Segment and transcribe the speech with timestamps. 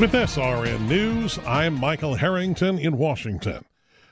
[0.00, 3.66] With SRN News, I'm Michael Harrington in Washington.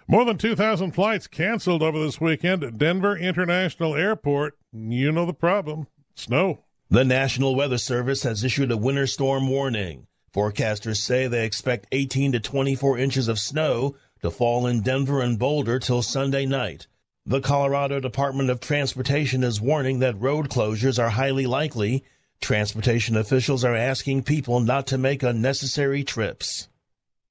[0.06, 4.58] More than 2,000 flights canceled over this weekend at Denver International Airport.
[4.70, 6.58] You know the problem snow.
[6.90, 10.08] The National Weather Service has issued a winter storm warning.
[10.30, 15.38] Forecasters say they expect 18 to 24 inches of snow to fall in Denver and
[15.38, 16.86] Boulder till Sunday night.
[17.24, 22.04] The Colorado Department of Transportation is warning that road closures are highly likely
[22.40, 26.68] Transportation officials are asking people not to make unnecessary trips.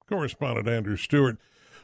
[0.08, 1.38] Correspondent Andrew Stewart.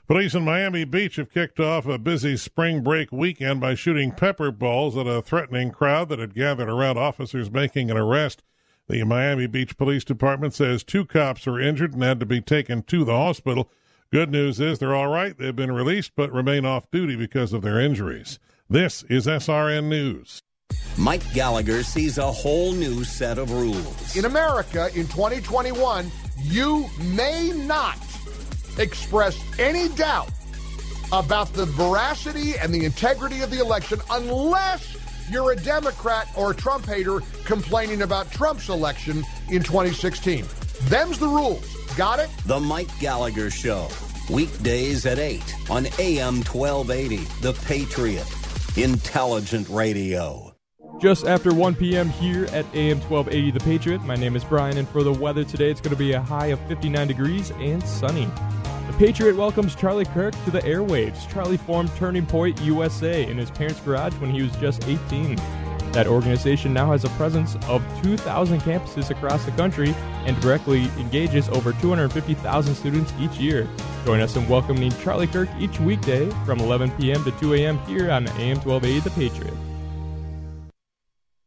[0.06, 4.50] Police in Miami Beach have kicked off a busy spring break weekend by shooting pepper
[4.50, 8.42] balls at a threatening crowd that had gathered around officers making an arrest.
[8.86, 12.82] The Miami Beach Police Department says two cops were injured and had to be taken
[12.82, 13.70] to the hospital.
[14.12, 15.36] Good news is they're all right.
[15.36, 18.38] They've been released but remain off duty because of their injuries.
[18.68, 20.43] This is SRN News.
[20.96, 24.16] Mike Gallagher sees a whole new set of rules.
[24.16, 26.10] In America in 2021,
[26.42, 27.98] you may not
[28.78, 30.30] express any doubt
[31.12, 34.96] about the veracity and the integrity of the election unless
[35.30, 40.44] you're a Democrat or a Trump hater complaining about Trump's election in 2016.
[40.84, 41.66] Them's the rules.
[41.96, 42.28] Got it?
[42.46, 43.88] The Mike Gallagher Show.
[44.30, 47.16] Weekdays at 8 on AM 1280.
[47.40, 48.26] The Patriot.
[48.76, 50.53] Intelligent Radio.
[50.98, 52.08] Just after 1 p.m.
[52.08, 54.02] here at AM 1280 The Patriot.
[54.04, 56.46] My name is Brian, and for the weather today, it's going to be a high
[56.46, 58.26] of 59 degrees and sunny.
[58.86, 61.28] The Patriot welcomes Charlie Kirk to the airwaves.
[61.28, 65.36] Charlie formed Turning Point USA in his parents' garage when he was just 18.
[65.92, 69.94] That organization now has a presence of 2,000 campuses across the country
[70.26, 73.68] and directly engages over 250,000 students each year.
[74.04, 77.22] Join us in welcoming Charlie Kirk each weekday from 11 p.m.
[77.24, 77.78] to 2 a.m.
[77.80, 79.73] here on AM 1280 The Patriot.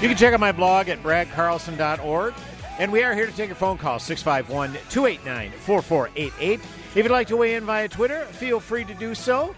[0.00, 2.34] You can check out my blog at bradcarlson.org.
[2.78, 6.60] And we are here to take your phone call, 651 289 4488.
[6.60, 9.54] If you'd like to weigh in via Twitter, feel free to do so.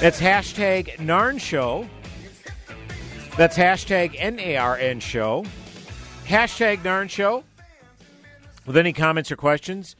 [0.00, 1.86] That's hashtag NARN Show.
[3.36, 5.44] That's hashtag N-A-R-N Show.
[6.24, 7.44] Hashtag NARN Show.
[8.64, 9.96] With any comments or questions.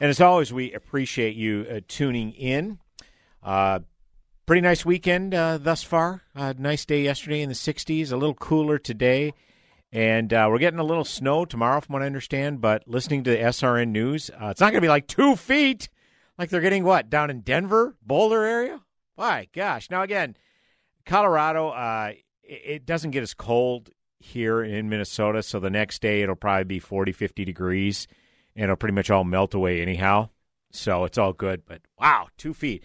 [0.00, 2.80] And as always, we appreciate you uh, tuning in.
[3.44, 3.80] Uh,
[4.46, 6.22] pretty nice weekend uh, thus far.
[6.34, 9.32] Uh, nice day yesterday in the 60s, a little cooler today.
[9.92, 12.60] And uh, we're getting a little snow tomorrow, from what I understand.
[12.60, 15.88] But listening to the SRN news, uh, it's not going to be like two feet,
[16.36, 18.80] like they're getting what down in Denver, Boulder area.
[19.16, 19.88] My gosh!
[19.90, 20.36] Now again,
[21.06, 22.12] Colorado, uh,
[22.42, 26.64] it, it doesn't get as cold here in Minnesota, so the next day it'll probably
[26.64, 28.08] be 40, 50 degrees,
[28.56, 30.28] and it'll pretty much all melt away anyhow.
[30.72, 31.62] So it's all good.
[31.66, 32.82] But wow, two feet.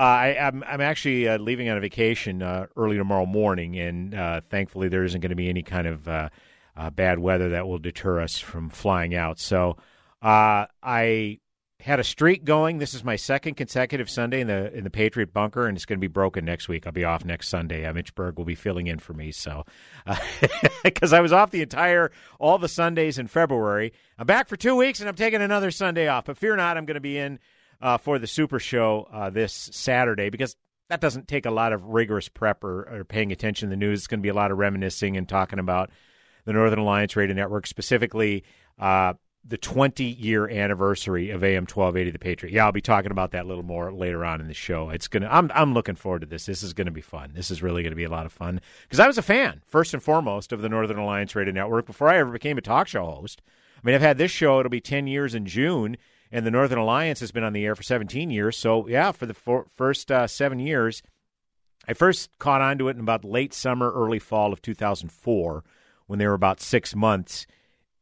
[0.00, 3.78] Uh, I, am I'm, I'm actually uh, leaving on a vacation uh, early tomorrow morning,
[3.78, 6.30] and uh, thankfully there isn't going to be any kind of uh,
[6.74, 9.38] uh, bad weather that will deter us from flying out.
[9.38, 9.76] So
[10.22, 11.38] I
[11.80, 12.78] had a streak going.
[12.78, 15.98] This is my second consecutive Sunday in the in the Patriot bunker, and it's going
[15.98, 16.86] to be broken next week.
[16.86, 17.84] I'll be off next Sunday.
[17.84, 19.32] Uh, Mitch Berg will be filling in for me.
[19.32, 19.66] So,
[20.82, 24.76] because I was off the entire all the Sundays in February, I'm back for two
[24.76, 26.24] weeks, and I'm taking another Sunday off.
[26.24, 27.38] But fear not, I'm going to be in
[27.80, 30.56] uh, for the Super Show uh, this Saturday because
[30.88, 34.00] that doesn't take a lot of rigorous prep or, or paying attention to the news.
[34.00, 35.90] It's going to be a lot of reminiscing and talking about
[36.44, 38.44] the Northern Alliance Radio Network, specifically
[38.78, 42.52] uh, the 20 year anniversary of AM 1280 The Patriot.
[42.52, 44.90] Yeah, I'll be talking about that a little more later on in the show.
[44.90, 45.28] It's gonna.
[45.30, 46.46] I'm I'm looking forward to this.
[46.46, 47.32] This is going to be fun.
[47.34, 49.62] This is really going to be a lot of fun because I was a fan
[49.66, 52.88] first and foremost of the Northern Alliance Radio Network before I ever became a talk
[52.88, 53.40] show host.
[53.82, 54.60] I mean, I've had this show.
[54.60, 55.96] It'll be 10 years in June,
[56.32, 58.56] and the Northern Alliance has been on the air for 17 years.
[58.56, 61.02] So yeah, for the for, first uh, seven years,
[61.88, 65.64] I first caught on to it in about late summer, early fall of 2004,
[66.06, 67.46] when they were about six months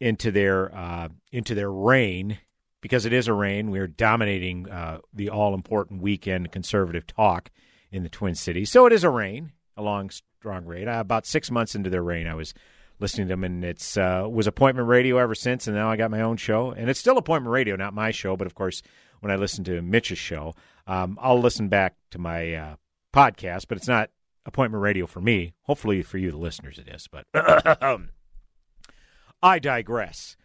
[0.00, 2.38] into their uh, into their reign.
[2.80, 7.50] Because it is a reign, we're dominating uh, the all important weekend conservative talk
[7.90, 8.70] in the Twin Cities.
[8.70, 10.86] So it is a reign, a long, strong reign.
[10.86, 12.54] Uh, about six months into their reign, I was
[13.00, 15.66] listening to them, and it's uh, was appointment radio ever since.
[15.66, 18.36] And now I got my own show, and it's still appointment radio, not my show,
[18.36, 18.82] but of course,
[19.20, 20.54] when I listen to Mitch's show,
[20.86, 22.76] um, I'll listen back to my uh,
[23.12, 24.10] podcast, but it's not
[24.46, 25.54] appointment radio for me.
[25.62, 27.08] Hopefully, for you, the listeners, it is.
[27.08, 27.26] But
[29.42, 30.36] I digress.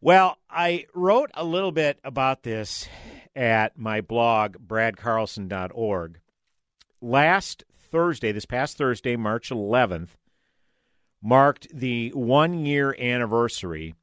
[0.00, 2.88] Well, I wrote a little bit about this
[3.36, 6.20] at my blog, bradcarlson.org.
[7.02, 10.08] Last Thursday, this past Thursday, March 11th,
[11.22, 13.94] marked the one year anniversary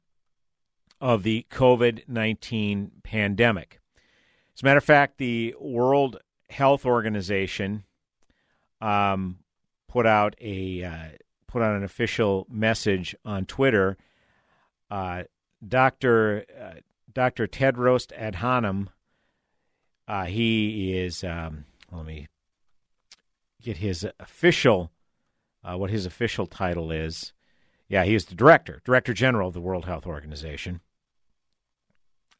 [1.00, 3.80] of the COVID 19 pandemic.
[4.54, 6.18] As a matter of fact, the World
[6.50, 7.84] Health Organization
[8.80, 9.38] um,
[9.88, 11.08] put out a uh,
[11.46, 13.96] put out an official message on Twitter.
[14.90, 15.24] Uh,
[15.66, 16.80] Doctor uh,
[17.12, 18.88] Doctor Tedros Adhanom,
[20.06, 21.24] uh, he is.
[21.24, 22.28] Um, let me
[23.62, 24.92] get his official
[25.64, 27.32] uh, what his official title is.
[27.88, 30.80] Yeah, he is the director, director general of the World Health Organization.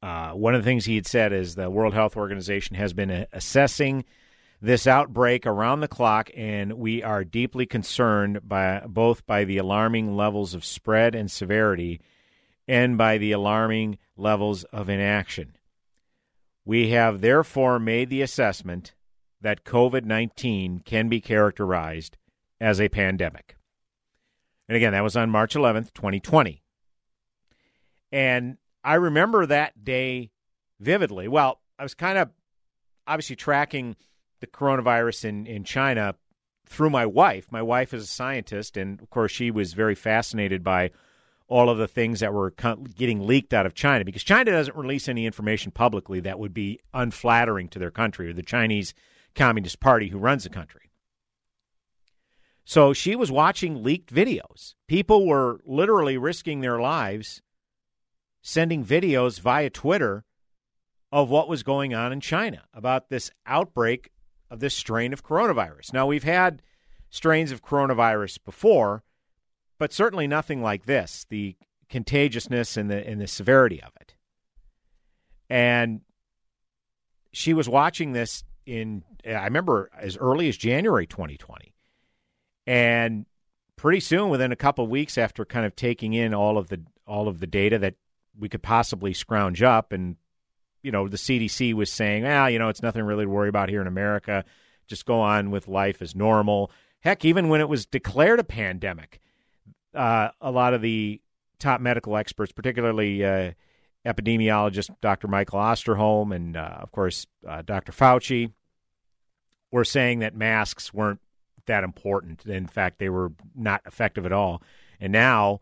[0.02, 3.26] Uh, one of the things he had said is the World Health Organization has been
[3.32, 4.04] assessing
[4.60, 10.16] this outbreak around the clock, and we are deeply concerned by both by the alarming
[10.16, 12.00] levels of spread and severity,
[12.66, 15.56] and by the alarming levels of inaction.
[16.64, 18.94] We have therefore made the assessment
[19.40, 22.18] that COVID 19 can be characterized
[22.60, 23.56] as a pandemic.
[24.68, 26.62] And again, that was on March 11th, 2020.
[28.12, 30.30] And I remember that day
[30.80, 31.28] vividly.
[31.28, 32.30] Well, I was kind of
[33.06, 33.96] obviously tracking
[34.40, 36.14] the coronavirus in, in China
[36.66, 37.50] through my wife.
[37.50, 40.90] My wife is a scientist, and of course, she was very fascinated by
[41.48, 42.50] all of the things that were
[42.94, 46.78] getting leaked out of China because China doesn't release any information publicly that would be
[46.92, 48.92] unflattering to their country or the Chinese
[49.34, 50.87] Communist Party who runs the country.
[52.68, 54.74] So she was watching leaked videos.
[54.88, 57.40] People were literally risking their lives
[58.42, 60.26] sending videos via Twitter
[61.10, 64.10] of what was going on in China about this outbreak
[64.50, 65.94] of this strain of coronavirus.
[65.94, 66.60] Now, we've had
[67.08, 69.02] strains of coronavirus before,
[69.78, 71.56] but certainly nothing like this the
[71.88, 74.14] contagiousness and the, and the severity of it.
[75.48, 76.02] And
[77.32, 81.72] she was watching this in, I remember, as early as January 2020.
[82.68, 83.24] And
[83.76, 86.82] pretty soon, within a couple of weeks after kind of taking in all of the
[87.06, 87.94] all of the data that
[88.38, 90.16] we could possibly scrounge up, and
[90.82, 93.70] you know, the CDC was saying, ah, you know, it's nothing really to worry about
[93.70, 94.44] here in America.
[94.86, 96.70] Just go on with life as normal.
[97.00, 99.18] Heck, even when it was declared a pandemic,
[99.94, 101.22] uh, a lot of the
[101.58, 103.52] top medical experts, particularly uh,
[104.04, 105.26] epidemiologist Dr.
[105.26, 107.92] Michael Osterholm and, uh, of course, uh, Dr.
[107.92, 108.52] Fauci,
[109.72, 111.20] were saying that masks weren't
[111.68, 112.44] that important.
[112.44, 114.62] In fact, they were not effective at all.
[115.00, 115.60] And now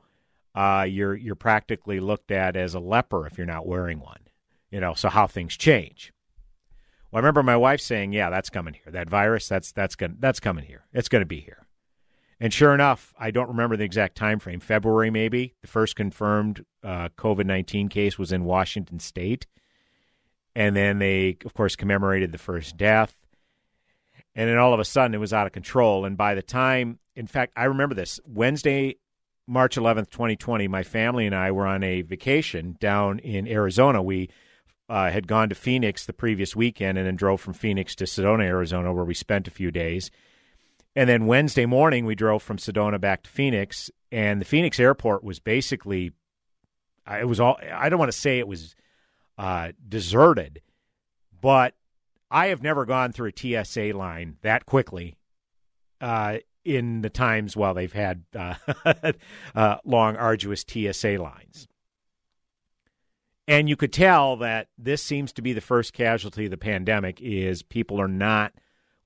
[0.55, 4.21] uh, you're you're practically looked at as a leper if you're not wearing one.
[4.71, 6.13] You know, so how things change.
[7.11, 8.93] Well, I remember my wife saying, "Yeah, that's coming here.
[8.93, 10.87] That virus, that's that's going that's coming here.
[10.93, 11.67] It's going to be here."
[12.41, 14.61] And sure enough, I don't remember the exact time frame.
[14.61, 19.47] February, maybe the first confirmed uh, COVID nineteen case was in Washington State,
[20.55, 23.26] and then they, of course, commemorated the first death.
[24.37, 26.05] And then all of a sudden, it was out of control.
[26.05, 28.97] And by the time, in fact, I remember this Wednesday,
[29.47, 34.03] March 11th, 2020, my family and I were on a vacation down in Arizona.
[34.03, 34.29] We
[34.91, 38.45] uh, had gone to Phoenix the previous weekend and then drove from Phoenix to Sedona,
[38.45, 40.11] Arizona, where we spent a few days.
[40.95, 45.25] And then Wednesday morning, we drove from Sedona back to Phoenix, and the Phoenix airport
[45.25, 46.13] was basically,
[47.11, 48.75] it was all, I don't want to say it was
[49.39, 50.63] uh, deserted,
[51.41, 51.75] but
[52.31, 55.17] I have never gone through a TSA line that quickly
[56.01, 58.55] uh, in the times while they've had uh,
[59.55, 61.69] uh, long, arduous TSA lines.
[63.49, 67.21] And you could tell that this seems to be the first casualty of the pandemic
[67.21, 68.53] is people are not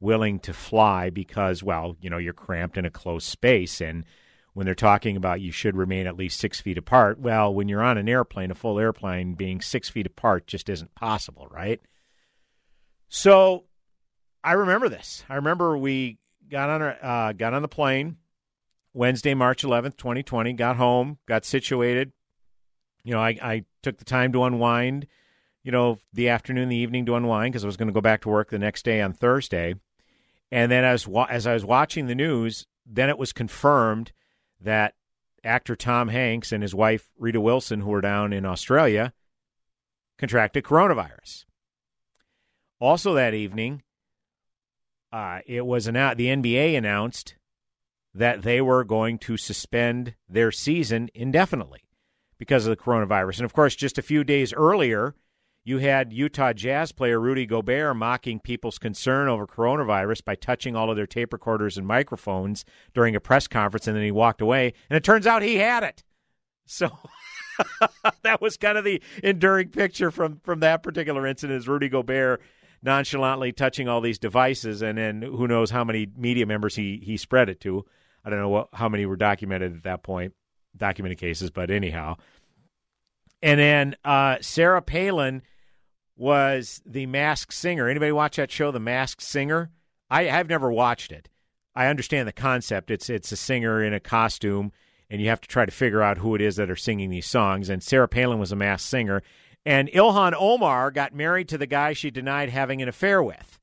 [0.01, 3.83] willing to fly because, well, you know, you're cramped in a close space.
[3.83, 4.07] And
[4.55, 7.21] when they're talking about you should remain at least six feet apart.
[7.21, 10.95] Well, when you're on an airplane, a full airplane, being six feet apart just isn't
[10.95, 11.81] possible, right?
[13.11, 13.65] So
[14.43, 15.25] I remember this.
[15.29, 18.17] I remember we got on our, uh, got on the plane
[18.95, 20.53] Wednesday, March 11th, 2020.
[20.55, 22.13] Got home, got situated.
[23.03, 25.09] You know, I, I took the time to unwind.
[25.65, 28.23] You know, the afternoon, the evening to unwind because I was going to go back
[28.23, 29.75] to work the next day on Thursday.
[30.53, 34.13] And then as as I was watching the news, then it was confirmed
[34.61, 34.95] that
[35.43, 39.13] actor Tom Hanks and his wife Rita Wilson, who were down in Australia,
[40.17, 41.45] contracted coronavirus.
[42.81, 43.83] Also that evening,
[45.13, 47.35] uh, it was announced the NBA announced
[48.15, 51.85] that they were going to suspend their season indefinitely
[52.39, 53.39] because of the coronavirus.
[53.39, 55.15] And of course, just a few days earlier,
[55.63, 60.91] you had Utah Jazz player Rudy Gobert mocking people's concern over coronavirus by touching all
[60.91, 64.73] of their tape recorders and microphones during a press conference, and then he walked away.
[64.89, 66.03] And it turns out he had it.
[66.65, 66.91] So
[68.23, 71.59] that was kind of the enduring picture from from that particular incident.
[71.59, 72.41] Is Rudy Gobert
[72.83, 77.17] nonchalantly touching all these devices, and then who knows how many media members he he
[77.17, 77.85] spread it to.
[78.25, 80.35] I don't know what, how many were documented at that point,
[80.77, 82.17] documented cases, but anyhow.
[83.43, 85.43] And then uh, Sarah Palin
[86.17, 87.89] was the Masked Singer.
[87.89, 89.71] Anybody watch that show, The Masked Singer?
[90.11, 91.31] I, I've never watched it.
[91.75, 92.91] I understand the concept.
[92.91, 94.73] It's it's a singer in a costume,
[95.09, 97.27] and you have to try to figure out who it is that are singing these
[97.27, 97.71] songs.
[97.71, 99.23] And Sarah Palin was a masked singer,
[99.65, 103.59] and Ilhan Omar got married to the guy she denied having an affair with.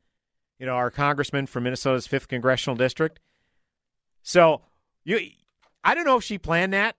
[0.59, 3.19] You know, our congressman from Minnesota's fifth congressional district.
[4.23, 4.61] So
[5.03, 5.19] you,
[5.83, 6.95] I don't know if she planned that,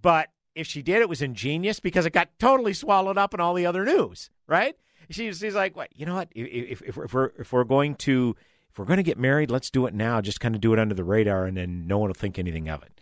[0.00, 3.54] but if she did, it was ingenious because it got totally swallowed up in all
[3.54, 4.76] the other news, right?
[5.10, 5.88] She's, she's like, what?
[5.94, 6.28] You know what?
[6.34, 8.36] If, if, if, we're if we're going to
[8.70, 10.20] if we're going to get married, let's do it now.
[10.20, 12.68] Just kind of do it under the radar, and then no one will think anything
[12.68, 13.00] of it.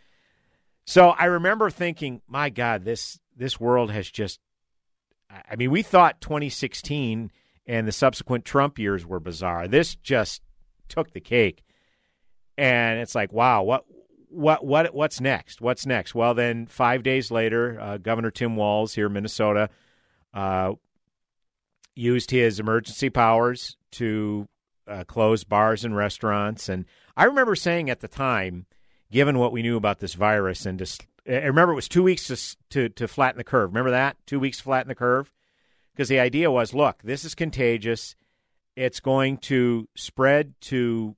[0.85, 4.41] So I remember thinking, my God, this this world has just.
[5.31, 7.31] I mean, we thought 2016
[7.67, 9.67] and the subsequent Trump years were bizarre.
[9.69, 10.43] This just
[10.89, 11.65] took the cake,
[12.57, 13.85] and it's like, wow, what
[14.29, 15.61] what what what's next?
[15.61, 16.15] What's next?
[16.15, 19.69] Well, then five days later, uh, Governor Tim Walz here in Minnesota
[20.33, 20.75] uh,
[21.95, 24.47] used his emergency powers to
[24.87, 26.69] uh, close bars and restaurants.
[26.69, 26.85] And
[27.17, 28.67] I remember saying at the time,
[29.11, 32.27] given what we knew about this virus, and just I remember it was two weeks
[32.29, 33.71] to to, to flatten the curve.
[33.71, 35.33] Remember that two weeks to flatten the curve,
[35.93, 38.17] because the idea was, look, this is contagious.
[38.77, 41.17] It's going to spread to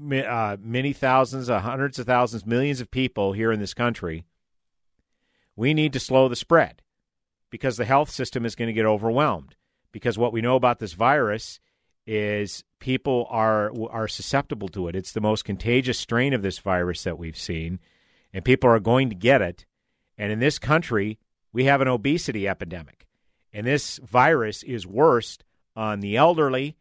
[0.00, 4.24] uh, many thousands, uh, hundreds of thousands, millions of people here in this country,
[5.56, 6.82] we need to slow the spread
[7.50, 9.54] because the health system is going to get overwhelmed.
[9.92, 11.60] Because what we know about this virus
[12.06, 14.96] is people are are susceptible to it.
[14.96, 17.78] It's the most contagious strain of this virus that we've seen,
[18.32, 19.66] and people are going to get it.
[20.18, 21.18] And in this country,
[21.52, 23.06] we have an obesity epidemic,
[23.52, 26.76] and this virus is worst on the elderly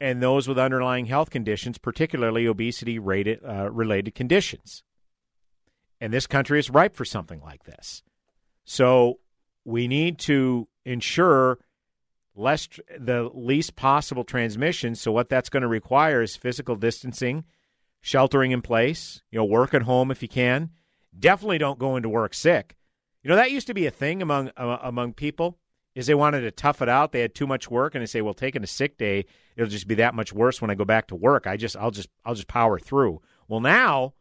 [0.00, 4.82] and those with underlying health conditions, particularly obesity rated, uh, related conditions.
[6.00, 8.02] And this country is ripe for something like this.
[8.64, 9.18] So
[9.64, 11.58] we need to ensure
[12.36, 14.94] less the least possible transmission.
[14.94, 17.44] So what that's going to require is physical distancing,
[18.00, 20.70] sheltering in place, you know, work at home if you can.
[21.18, 22.76] Definitely don't go into work sick.
[23.22, 25.58] You know that used to be a thing among uh, among people
[25.94, 27.10] is they wanted to tough it out.
[27.10, 29.26] They had too much work, and they say, "Well, taking a sick day,
[29.56, 31.46] it'll just be that much worse when I go back to work.
[31.46, 34.14] I just, I'll just, I'll just power through." Well, now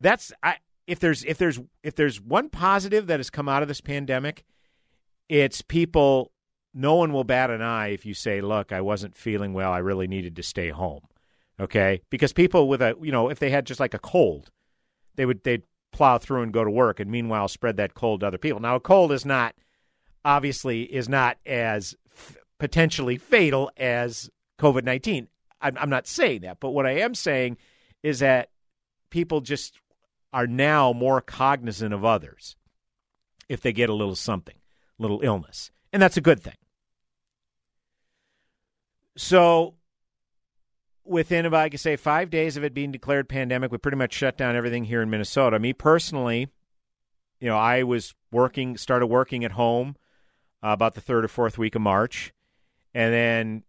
[0.00, 3.68] that's I, if there's if there's if there's one positive that has come out of
[3.68, 4.44] this pandemic,
[5.28, 6.32] it's people.
[6.74, 9.72] No one will bat an eye if you say, "Look, I wasn't feeling well.
[9.72, 11.02] I really needed to stay home."
[11.60, 14.50] Okay, because people with a you know if they had just like a cold,
[15.16, 15.62] they would they'd
[15.92, 18.60] plow through and go to work, and meanwhile spread that cold to other people.
[18.60, 19.54] Now, a cold is not
[20.24, 25.28] obviously is not as f- potentially fatal as COVID 19.
[25.60, 27.56] I'm, I'm not saying that, but what I am saying
[28.02, 28.50] is that
[29.10, 29.80] people just
[30.32, 32.56] are now more cognizant of others
[33.48, 34.56] if they get a little something,
[34.98, 35.70] little illness.
[35.92, 36.54] And that's a good thing.
[39.16, 39.74] So,
[41.08, 44.12] within about, I could say, five days of it being declared pandemic, we pretty much
[44.12, 45.58] shut down everything here in Minnesota.
[45.58, 46.48] Me personally,
[47.40, 49.96] you know, I was working, started working at home
[50.62, 52.32] uh, about the third or fourth week of March.
[52.94, 53.62] And then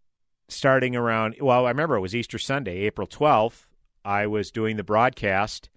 [0.48, 3.66] starting around, well, I remember it was Easter Sunday, April 12th,
[4.04, 5.70] I was doing the broadcast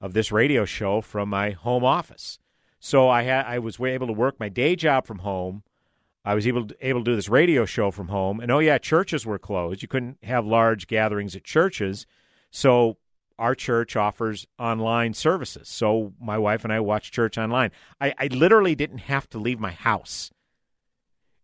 [0.00, 2.38] of this radio show from my home office.
[2.78, 5.62] So I had I was able to work my day job from home.
[6.24, 8.40] I was able to, able to do this radio show from home.
[8.40, 9.82] And oh yeah, churches were closed.
[9.82, 12.06] You couldn't have large gatherings at churches.
[12.50, 12.96] So
[13.38, 15.68] our church offers online services.
[15.68, 17.72] So my wife and I watch church online.
[18.00, 20.30] I, I literally didn't have to leave my house.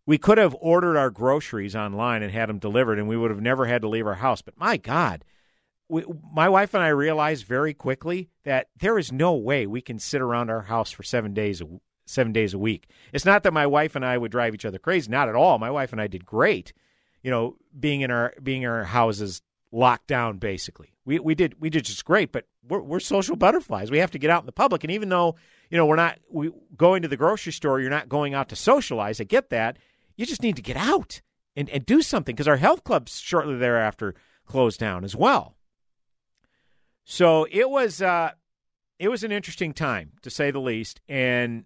[0.06, 3.40] We could have ordered our groceries online and had them delivered, and we would have
[3.40, 4.42] never had to leave our house.
[4.42, 5.24] But my God,
[5.88, 9.98] we, my wife and I realized very quickly that there is no way we can
[9.98, 11.66] sit around our house for seven days a,
[12.10, 12.88] seven days a week.
[13.12, 15.58] It's not that my wife and I would drive each other crazy, not at all.
[15.58, 16.72] My wife and I did great,
[17.22, 20.94] you know, being in our being in our houses locked down basically.
[21.04, 23.90] We we did we did just great, but we're we're social butterflies.
[23.90, 25.36] We have to get out in the public, and even though
[25.70, 28.56] you know we're not we going to the grocery store, you're not going out to
[28.56, 29.20] socialize.
[29.20, 29.78] I get that.
[30.16, 31.20] You just need to get out
[31.56, 34.14] and and do something because our health clubs shortly thereafter
[34.46, 35.56] closed down as well.
[37.04, 38.32] So it was uh,
[38.98, 41.64] it was an interesting time to say the least, and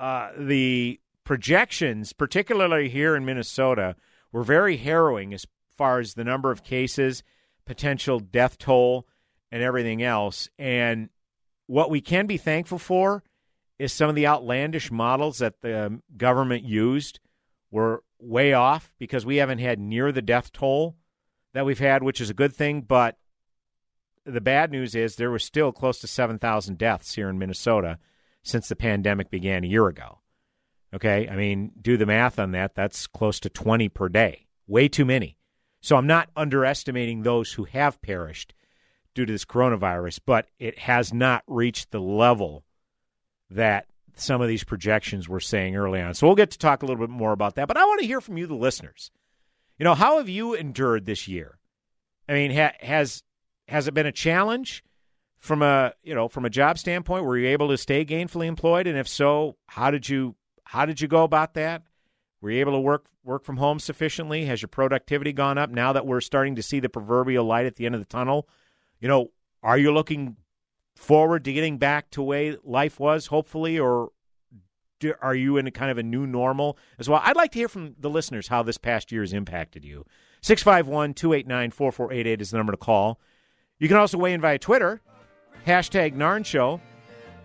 [0.00, 3.94] uh, the projections, particularly here in Minnesota,
[4.32, 7.22] were very harrowing as far as the number of cases,
[7.66, 9.06] potential death toll,
[9.52, 10.48] and everything else.
[10.58, 11.10] And
[11.66, 13.22] what we can be thankful for
[13.78, 17.20] is some of the outlandish models that the government used
[17.70, 20.96] were way off because we haven't had near the death toll
[21.52, 22.80] that we've had, which is a good thing.
[22.80, 23.18] But
[24.24, 27.98] the bad news is there was still close to 7,000 deaths here in Minnesota
[28.42, 30.18] since the pandemic began a year ago.
[30.92, 32.74] Okay, I mean, do the math on that.
[32.74, 34.46] That's close to 20 per day.
[34.66, 35.36] Way too many.
[35.80, 38.54] So I'm not underestimating those who have perished
[39.14, 42.64] due to this coronavirus, but it has not reached the level
[43.50, 46.14] that some of these projections were saying early on.
[46.14, 47.68] So we'll get to talk a little bit more about that.
[47.68, 49.10] But I want to hear from you, the listeners.
[49.78, 51.58] You know, how have you endured this year?
[52.28, 53.22] I mean, ha- has
[53.68, 54.84] has it been a challenge
[55.40, 57.24] from a you know from a job standpoint?
[57.24, 61.00] Were you able to stay gainfully employed, and if so, how did you how did
[61.00, 61.82] you go about that?
[62.40, 64.44] Were you able to work work from home sufficiently?
[64.44, 67.76] Has your productivity gone up now that we're starting to see the proverbial light at
[67.76, 68.48] the end of the tunnel?
[69.00, 69.28] You know,
[69.62, 70.36] are you looking
[70.94, 74.10] forward to getting back to way life was, hopefully, or
[75.00, 77.20] do, are you in a kind of a new normal as well?
[77.24, 80.04] I'd like to hear from the listeners how this past year has impacted you.
[80.42, 83.20] 651 289 4488 is the number to call.
[83.78, 85.00] You can also weigh in via Twitter,
[85.66, 86.80] hashtag Narn Show.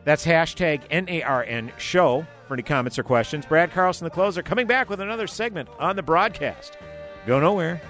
[0.04, 3.46] That's hashtag N A R N Show for any comments or questions.
[3.46, 6.78] Brad Carlson, the closer, coming back with another segment on the broadcast.
[7.26, 7.82] Go nowhere.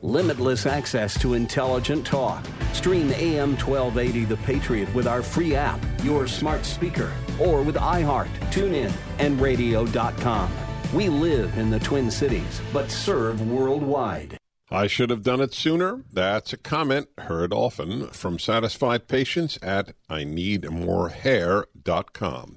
[0.00, 2.44] Limitless access to intelligent talk.
[2.72, 8.30] Stream AM 1280 The Patriot with our free app, your smart speaker, or with iHeart,
[8.50, 10.52] TuneIn, and radio.com.
[10.94, 14.36] We live in the Twin Cities, but serve worldwide.
[14.70, 16.02] I should have done it sooner.
[16.10, 21.66] That's a comment heard often from satisfied patients at I need more hair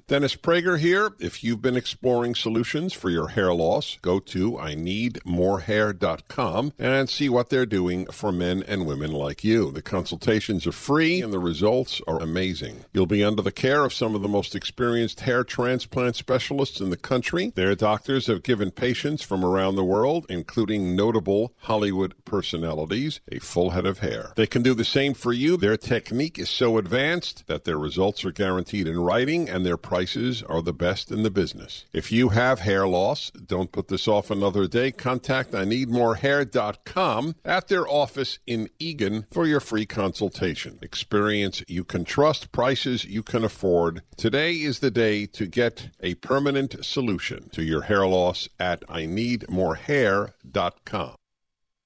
[0.06, 1.12] Dennis Prager here.
[1.18, 6.72] If you've been exploring solutions for your hair loss, go to I need more hair.com
[6.78, 9.72] and see what they're doing for men and women like you.
[9.72, 12.84] The consultations are free and the results are amazing.
[12.92, 16.90] You'll be under the care of some of the most experienced hair transplant specialists in
[16.90, 17.52] the country.
[17.54, 23.70] Their doctors have given patients from around the world, including notable Hollywood personalities, a full
[23.70, 24.32] head of hair.
[24.36, 25.56] They can do the same for you.
[25.56, 30.42] Their technique is so advanced that their results are guaranteed in writing and their prices
[30.42, 31.86] are the best in the business.
[31.92, 34.92] If you have hair loss, don't put this off another day.
[34.92, 40.78] Contact I need more hair.com at their office in Eagan for your free consultation.
[40.82, 44.02] Experience you can trust, prices you can afford.
[44.18, 49.06] Today is the day to get a permanent solution to your hair loss at I
[49.06, 51.16] need more hair.com.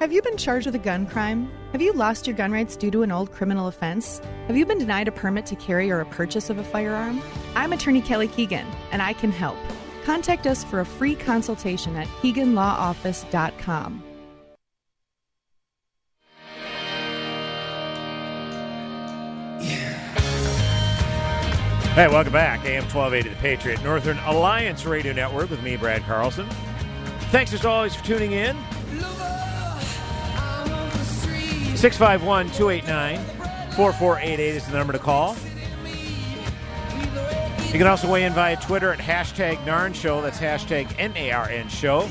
[0.00, 1.52] Have you been charged with a gun crime?
[1.72, 4.18] Have you lost your gun rights due to an old criminal offense?
[4.46, 7.20] Have you been denied a permit to carry or a purchase of a firearm?
[7.54, 9.58] I'm attorney Kelly Keegan, and I can help.
[10.04, 14.02] Contact us for a free consultation at KeeganLawOffice.com.
[21.94, 22.64] Hey, welcome back.
[22.64, 26.48] AM 1280 The Patriot, Northern Alliance Radio Network with me, Brad Carlson.
[27.30, 28.56] Thanks as always for tuning in.
[31.80, 33.24] 651 289
[33.74, 35.34] 4488 is the number to call.
[37.72, 40.20] You can also weigh in via Twitter at hashtag NARN Show.
[40.20, 42.02] That's hashtag N A R N Show.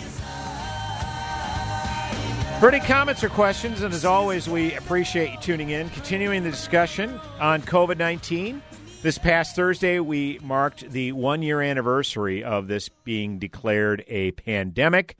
[2.59, 5.87] For any comments or questions, and as always, we appreciate you tuning in.
[5.91, 8.63] Continuing the discussion on COVID 19.
[9.03, 15.15] This past Thursday, we marked the one year anniversary of this being declared a pandemic,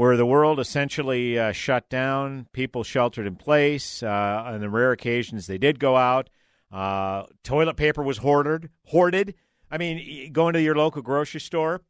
[0.00, 4.02] where the world essentially uh, shut down, people sheltered in place.
[4.02, 6.30] Uh, on the rare occasions they did go out,
[6.72, 8.70] uh, toilet paper was hoarded.
[8.86, 9.34] Hoarded.
[9.70, 11.82] I mean, going to your local grocery store.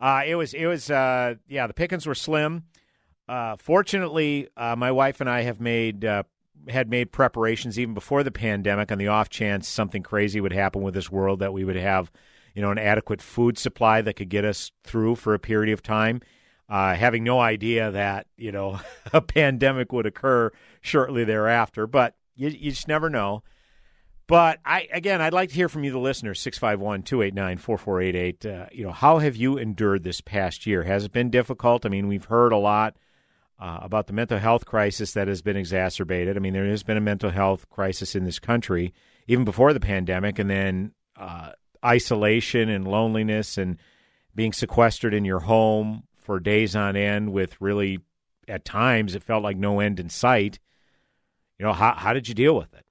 [0.00, 1.66] Uh, it was, it was, uh, yeah.
[1.66, 2.62] The pickings were slim.
[3.28, 6.04] Uh, fortunately, my wife and I have made
[6.68, 10.80] had made preparations even before the pandemic on the off chance something crazy would happen
[10.80, 12.12] with this world that we would have,
[12.54, 15.82] you know, an adequate food supply that could get us through for a period of
[15.82, 16.22] time.
[16.68, 18.80] Uh, having no idea that you know
[19.12, 20.50] a pandemic would occur
[20.80, 23.42] shortly thereafter, but you, you just never know.
[24.26, 28.46] But I again, I'd like to hear from you, the listeners, 651-289-4488.
[28.46, 30.84] Uh, you know, how have you endured this past year?
[30.84, 31.84] Has it been difficult?
[31.84, 32.96] I mean, we've heard a lot
[33.58, 36.36] uh, about the mental health crisis that has been exacerbated.
[36.36, 38.94] I mean, there has been a mental health crisis in this country
[39.26, 41.52] even before the pandemic, and then uh,
[41.84, 43.78] isolation and loneliness and
[44.34, 48.00] being sequestered in your home for days on end with really,
[48.48, 50.58] at times, it felt like no end in sight.
[51.58, 52.84] You know, how, how did you deal with it?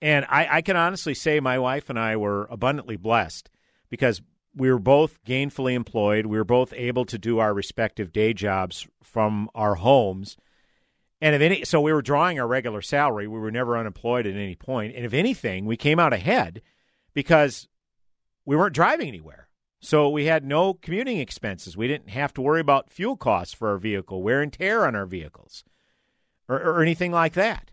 [0.00, 3.48] And I, I can honestly say my wife and I were abundantly blessed
[3.88, 4.20] because
[4.54, 6.26] we were both gainfully employed.
[6.26, 10.36] We were both able to do our respective day jobs from our homes.
[11.22, 13.26] And if any, so we were drawing our regular salary.
[13.26, 14.94] We were never unemployed at any point.
[14.94, 16.60] And if anything, we came out ahead
[17.14, 17.66] because
[18.44, 19.45] we weren't driving anywhere.
[19.80, 21.76] So we had no commuting expenses.
[21.76, 24.96] We didn't have to worry about fuel costs for our vehicle, wear and tear on
[24.96, 25.64] our vehicles,
[26.48, 27.70] or, or anything like that.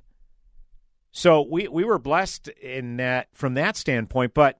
[1.11, 4.33] So we, we were blessed in that from that standpoint.
[4.33, 4.59] But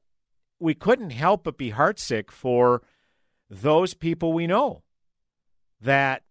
[0.60, 2.84] we couldn't help but be heartsick for
[3.50, 4.84] those people we know
[5.82, 6.24] that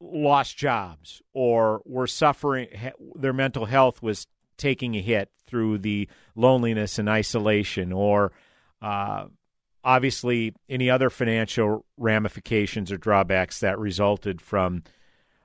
[0.00, 2.68] lost jobs or were suffering
[3.14, 4.26] their mental health was
[4.58, 8.32] taking a hit through the loneliness and isolation or
[8.82, 9.24] uh,
[9.84, 14.82] obviously any other financial ramifications or drawbacks that resulted from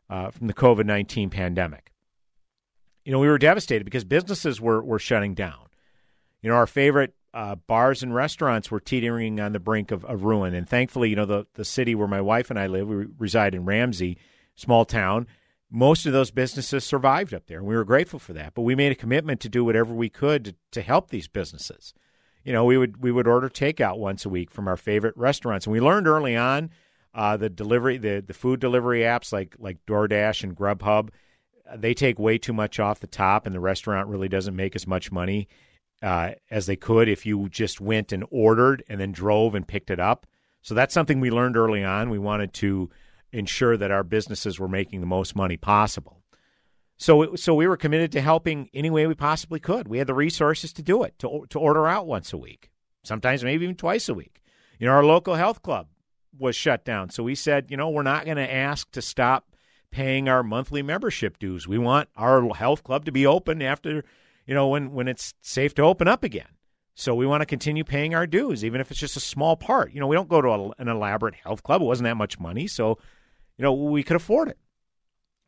[0.10, 1.92] uh, from the COVID-19 pandemic.
[3.04, 5.68] You know, we were devastated because businesses were were shutting down.
[6.42, 10.24] You know, our favorite uh, bars and restaurants were teetering on the brink of, of,
[10.24, 10.54] ruin.
[10.54, 13.54] And thankfully, you know, the, the city where my wife and I live, we reside
[13.54, 14.18] in Ramsey,
[14.56, 15.28] small town.
[15.70, 18.54] Most of those businesses survived up there, and we were grateful for that.
[18.54, 21.94] But we made a commitment to do whatever we could to, to help these businesses.
[22.48, 25.66] You know, we would we would order takeout once a week from our favorite restaurants,
[25.66, 26.70] and we learned early on
[27.14, 31.10] uh, the delivery the the food delivery apps like like DoorDash and Grubhub
[31.76, 34.88] they take way too much off the top, and the restaurant really doesn't make as
[34.88, 35.48] much money
[36.02, 39.90] uh, as they could if you just went and ordered and then drove and picked
[39.90, 40.26] it up.
[40.62, 42.10] So that's something we learned early on.
[42.10, 42.90] We wanted to
[43.32, 46.24] ensure that our businesses were making the most money possible.
[46.98, 49.88] So, so we were committed to helping any way we possibly could.
[49.88, 52.72] We had the resources to do it, to to order out once a week,
[53.04, 54.42] sometimes maybe even twice a week.
[54.80, 55.88] You know, our local health club
[56.38, 59.56] was shut down, so we said, you know, we're not going to ask to stop
[59.92, 61.68] paying our monthly membership dues.
[61.68, 64.04] We want our health club to be open after
[64.48, 66.48] you know, when, when it's safe to open up again.
[66.96, 69.94] So we want to continue paying our dues, even if it's just a small part.
[69.94, 71.82] You know, we don't go to a, an elaborate health club.
[71.82, 72.66] It wasn't that much money.
[72.66, 72.98] So,
[73.58, 74.58] you know, we could afford it.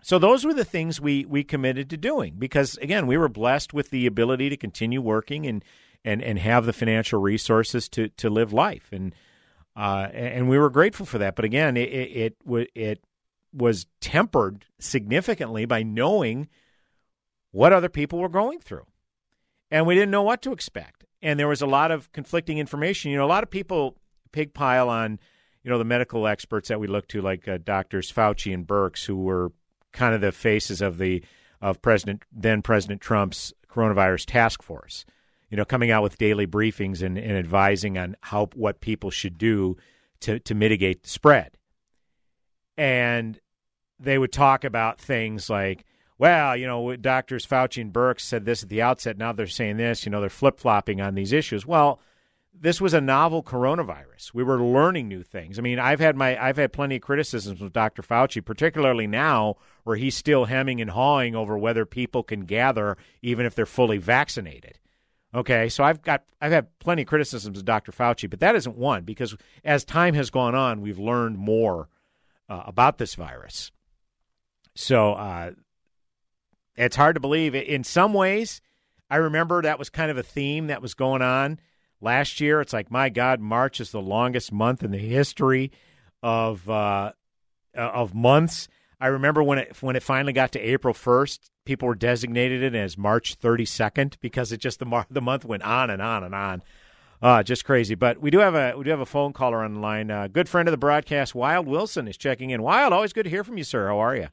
[0.01, 3.73] So those were the things we, we committed to doing because, again, we were blessed
[3.73, 5.63] with the ability to continue working and,
[6.05, 8.89] and, and have the financial resources to, to live life.
[8.91, 9.13] And,
[9.75, 11.35] uh, and we were grateful for that.
[11.35, 13.03] But again, it, it, it, it
[13.53, 16.47] was tempered significantly by knowing
[17.51, 18.85] what other people were going through
[19.71, 21.05] and we didn't know what to expect.
[21.21, 23.11] And there was a lot of conflicting information.
[23.11, 23.97] You know, a lot of people
[24.31, 25.19] pig pile on,
[25.63, 29.05] you know, the medical experts that we look to, like uh, doctors Fauci and Birx,
[29.05, 29.51] who were
[29.91, 31.23] kind of the faces of the
[31.61, 35.05] of President then President Trump's coronavirus task force.
[35.49, 39.37] You know, coming out with daily briefings and, and advising on how what people should
[39.37, 39.77] do
[40.21, 41.57] to to mitigate the spread.
[42.77, 43.39] And
[43.99, 45.85] they would talk about things like,
[46.17, 49.17] well, you know, doctors Fauci and Birx said this at the outset.
[49.17, 50.05] Now they're saying this.
[50.05, 51.65] You know, they're flip flopping on these issues.
[51.65, 51.99] Well,
[52.53, 54.33] this was a novel coronavirus.
[54.33, 55.57] We were learning new things.
[55.57, 58.01] I mean, I've had my I've had plenty of criticisms with Dr.
[58.01, 59.55] Fauci, particularly now
[59.89, 63.97] where he's still hemming and hawing over whether people can gather even if they're fully
[63.97, 64.77] vaccinated.
[65.33, 67.91] Okay, so I've got I've had plenty of criticisms of Dr.
[67.91, 71.89] Fauci, but that isn't one because as time has gone on, we've learned more
[72.47, 73.71] uh, about this virus.
[74.75, 75.53] So uh,
[76.75, 77.55] it's hard to believe.
[77.55, 78.61] In some ways,
[79.09, 81.59] I remember that was kind of a theme that was going on
[81.99, 82.61] last year.
[82.61, 85.71] It's like, my God, March is the longest month in the history
[86.21, 87.13] of uh,
[87.73, 88.67] of months.
[88.99, 92.75] I remember when it when it finally got to April first, people were designated it
[92.75, 96.23] as March thirty second because it just the mar- the month went on and on
[96.23, 96.63] and on.
[97.21, 97.95] Uh, just crazy.
[97.95, 100.11] But we do have a we do have a phone caller on the line.
[100.11, 102.61] Uh, good friend of the broadcast, Wild Wilson, is checking in.
[102.61, 103.87] Wild, always good to hear from you, sir.
[103.87, 104.27] How are you?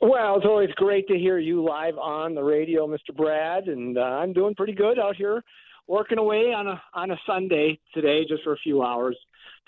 [0.00, 3.14] Well, it's always great to hear you live on the radio, Mr.
[3.16, 5.42] Brad, and uh, I'm doing pretty good out here,
[5.86, 9.16] working away on a on a Sunday today, just for a few hours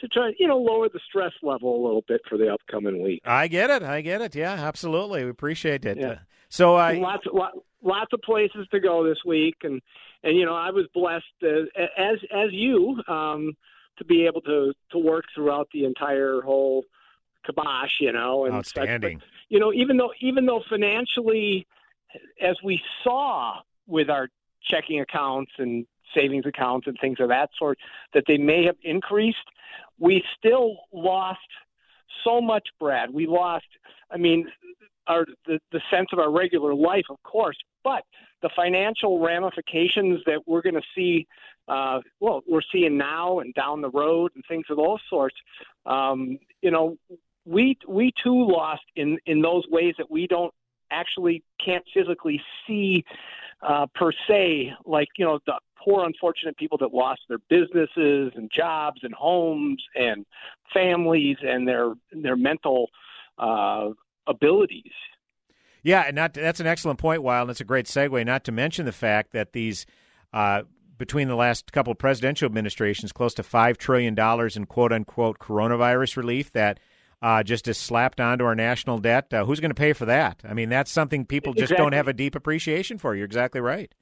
[0.00, 3.20] to try, you know, lower the stress level a little bit for the upcoming week.
[3.24, 3.82] I get it.
[3.82, 4.34] I get it.
[4.34, 5.24] Yeah, absolutely.
[5.24, 5.98] We appreciate it.
[5.98, 6.08] Yeah.
[6.08, 6.16] Uh,
[6.48, 9.80] so, uh, lots, lot, lots of places to go this week, and
[10.22, 13.56] and you know, I was blessed as as, as you um,
[13.98, 16.84] to be able to to work throughout the entire whole
[17.46, 19.18] kibosh, you know, and outstanding.
[19.18, 21.66] But, you know, even though even though financially,
[22.42, 24.28] as we saw with our
[24.62, 27.78] checking accounts and savings accounts and things of that sort,
[28.14, 29.38] that they may have increased,
[30.00, 31.38] we still lost
[32.24, 33.10] so much, Brad.
[33.10, 33.66] We lost,
[34.10, 34.46] I mean,
[35.06, 38.04] our the, the sense of our regular life, of course, but
[38.42, 41.26] the financial ramifications that we're going to see,
[41.68, 45.36] uh, well, we're seeing now and down the road and things of those sorts.
[45.86, 46.96] Um, you know,
[47.44, 50.52] we we too lost in in those ways that we don't
[50.90, 53.04] actually can't physically see
[53.62, 58.50] uh, per se, like you know the poor unfortunate people that lost their businesses and
[58.54, 60.24] jobs and homes and
[60.72, 62.88] families and their their mental
[63.38, 63.88] uh,
[64.26, 64.92] abilities.
[65.82, 67.48] Yeah, and not that's an excellent point, Wild.
[67.48, 68.24] And it's a great segue.
[68.26, 69.86] Not to mention the fact that these.
[70.32, 70.62] Uh,
[71.00, 74.14] between the last couple of presidential administrations, close to $5 trillion
[74.54, 76.78] in quote unquote coronavirus relief that
[77.22, 79.32] uh, just is slapped onto our national debt.
[79.32, 80.40] Uh, who's going to pay for that?
[80.44, 81.84] I mean, that's something people just exactly.
[81.84, 83.14] don't have a deep appreciation for.
[83.14, 83.92] You're exactly right.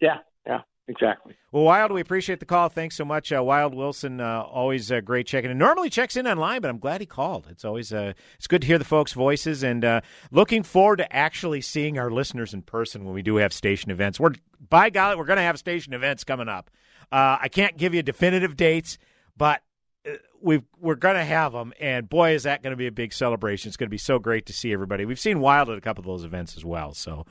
[0.00, 1.34] Yeah, yeah, exactly.
[1.52, 2.68] Well, Wild, we appreciate the call.
[2.68, 4.20] Thanks so much, uh, Wild Wilson.
[4.20, 5.50] Uh, always uh, great checking.
[5.50, 7.46] And normally checks in online, but I'm glad he called.
[7.50, 11.14] It's always uh, it's good to hear the folks' voices, and uh, looking forward to
[11.14, 14.18] actually seeing our listeners in person when we do have station events.
[14.18, 14.34] We're
[14.68, 16.70] by golly, we're going to have station events coming up.
[17.10, 18.98] I can't give you definitive dates,
[19.34, 19.62] but
[20.40, 23.12] we we're going to have them, and boy, is that going to be a big
[23.12, 23.68] celebration!
[23.68, 25.04] It's going to be so great to see everybody.
[25.04, 27.26] We've seen Wild at a couple of those events as well, so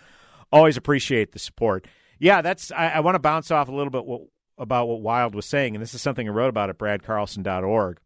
[0.52, 1.86] always appreciate the support.
[2.20, 2.72] Yeah, that's.
[2.72, 4.22] I, I want to bounce off a little bit what,
[4.58, 8.00] about what Wild was saying, and this is something I wrote about at BradCarlson.org.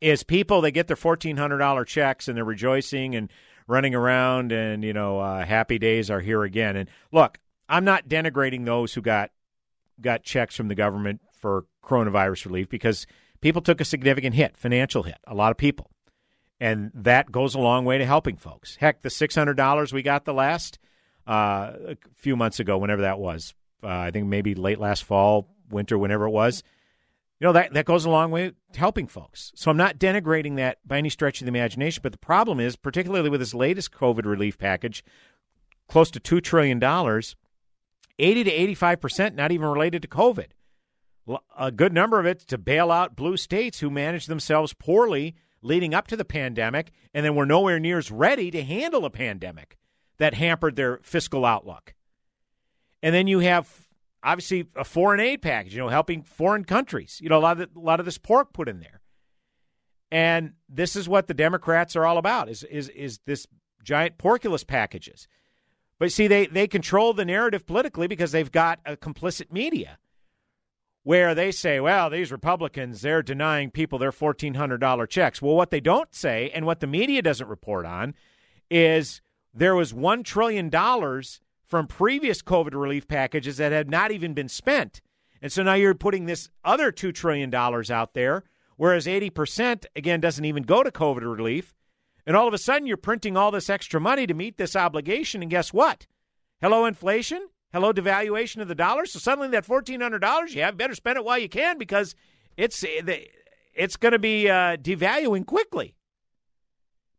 [0.00, 3.30] Is people they get their fourteen hundred dollar checks and they're rejoicing and
[3.66, 6.76] running around, and you know, uh, happy days are here again.
[6.76, 9.30] And look, I'm not denigrating those who got
[10.00, 13.06] got checks from the government for coronavirus relief because
[13.40, 15.90] people took a significant hit, financial hit, a lot of people.
[16.58, 18.76] And that goes a long way to helping folks.
[18.76, 20.78] Heck, the $600 we got the last
[21.30, 25.48] uh, a few months ago, whenever that was, uh, I think maybe late last fall,
[25.70, 26.62] winter, whenever it was,
[27.38, 29.52] you know, that, that goes a long way to helping folks.
[29.54, 32.00] So I'm not denigrating that by any stretch of the imagination.
[32.02, 35.04] But the problem is, particularly with this latest COVID relief package,
[35.88, 40.48] close to $2 trillion, 80 to 85% not even related to COVID
[41.56, 45.94] a good number of it to bail out blue states who managed themselves poorly leading
[45.94, 49.76] up to the pandemic and then were nowhere near as ready to handle a pandemic
[50.20, 51.94] that hampered their fiscal outlook.
[53.02, 53.66] And then you have
[54.22, 57.18] obviously a foreign aid package, you know, helping foreign countries.
[57.22, 59.00] You know, a lot of the, a lot of this pork put in there.
[60.12, 63.46] And this is what the Democrats are all about is is is this
[63.82, 65.26] giant porkulus packages.
[65.98, 69.98] But see, they, they control the narrative politically because they've got a complicit media
[71.02, 75.40] where they say, well, these Republicans, they're denying people their $1,400 checks.
[75.42, 78.14] Well, what they don't say and what the media doesn't report on
[78.70, 79.20] is
[79.52, 80.70] there was $1 trillion
[81.64, 85.00] from previous COVID relief packages that had not even been spent.
[85.42, 88.44] And so now you're putting this other $2 trillion out there,
[88.76, 91.74] whereas 80%, again, doesn't even go to COVID relief.
[92.26, 95.42] And all of a sudden, you're printing all this extra money to meet this obligation.
[95.42, 96.06] And guess what?
[96.60, 97.48] Hello, inflation.
[97.72, 99.06] Hello, devaluation of the dollar.
[99.06, 102.14] So suddenly, that $1,400 you have, better spend it while you can because
[102.56, 102.84] it's,
[103.74, 105.94] it's going to be uh, devaluing quickly.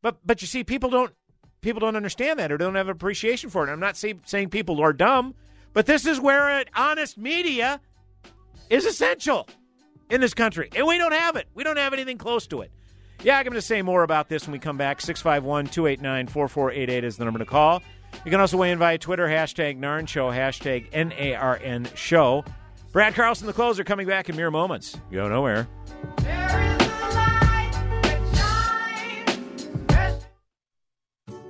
[0.01, 1.13] But, but you see, people don't
[1.61, 3.71] people don't understand that or don't have appreciation for it.
[3.71, 5.35] I'm not say, saying people are dumb,
[5.73, 7.79] but this is where honest media
[8.69, 9.47] is essential
[10.09, 10.69] in this country.
[10.75, 11.47] And we don't have it.
[11.53, 12.71] We don't have anything close to it.
[13.23, 14.99] Yeah, I'm going to say more about this when we come back.
[14.99, 17.83] 651 289 4488 is the number to call.
[18.25, 21.87] You can also weigh in via Twitter, hashtag NARN Show, hashtag N A R N
[21.95, 22.43] Show.
[22.91, 24.99] Brad Carlson, the closer, coming back in mere moments.
[25.11, 25.67] Go nowhere.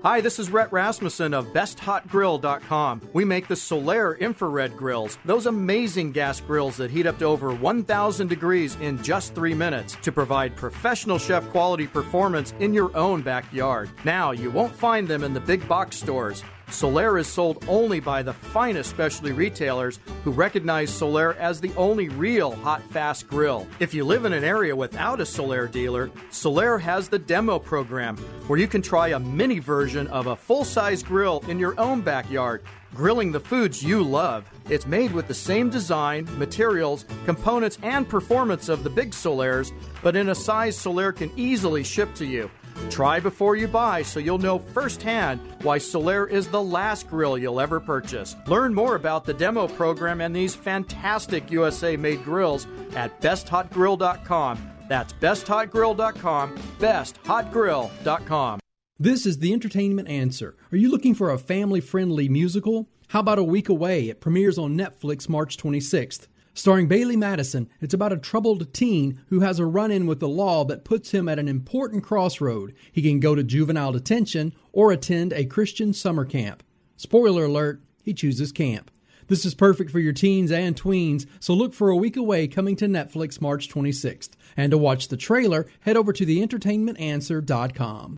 [0.03, 3.09] Hi, this is Rhett Rasmussen of BestHotGrill.com.
[3.13, 7.53] We make the Solaire infrared grills, those amazing gas grills that heat up to over
[7.53, 13.21] 1,000 degrees in just three minutes to provide professional chef quality performance in your own
[13.21, 13.91] backyard.
[14.03, 16.43] Now, you won't find them in the big box stores.
[16.71, 22.07] Solaire is sold only by the finest specialty retailers who recognize Solaire as the only
[22.07, 23.67] real hot fast grill.
[23.79, 28.15] If you live in an area without a Solaire dealer, Solaire has the demo program
[28.47, 31.99] where you can try a mini version of a full size grill in your own
[32.01, 32.63] backyard,
[32.95, 34.49] grilling the foods you love.
[34.69, 40.15] It's made with the same design, materials, components, and performance of the big Solaires, but
[40.15, 42.49] in a size Solaire can easily ship to you.
[42.89, 47.59] Try before you buy so you'll know firsthand why Solaire is the last grill you'll
[47.59, 48.35] ever purchase.
[48.47, 54.71] Learn more about the demo program and these fantastic USA made grills at besthotgrill.com.
[54.87, 58.59] That's besthotgrill.com, besthotgrill.com.
[58.99, 60.55] This is the entertainment answer.
[60.71, 62.87] Are you looking for a family friendly musical?
[63.07, 64.09] How about A Week Away?
[64.09, 66.27] It premieres on Netflix March 26th.
[66.53, 70.27] Starring Bailee Madison, it's about a troubled teen who has a run in with the
[70.27, 72.73] law that puts him at an important crossroad.
[72.91, 76.61] He can go to juvenile detention or attend a Christian summer camp.
[76.97, 78.91] Spoiler alert, he chooses camp.
[79.27, 82.75] This is perfect for your teens and tweens, so look for A Week Away coming
[82.75, 84.31] to Netflix March 26th.
[84.57, 88.17] And to watch the trailer, head over to theentertainmentanswer.com.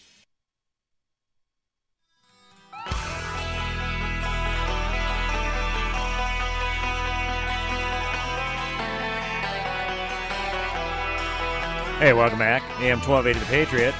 [12.01, 12.63] Hey, welcome back.
[12.79, 13.93] AM 1280 The Patriot.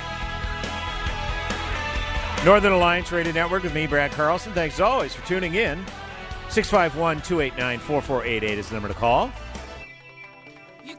[2.43, 4.51] Northern Alliance Radio Network with me, Brad Carlson.
[4.53, 5.85] Thanks as always for tuning in.
[6.49, 9.31] 651 289 4488 is the number to call.
[10.83, 10.95] You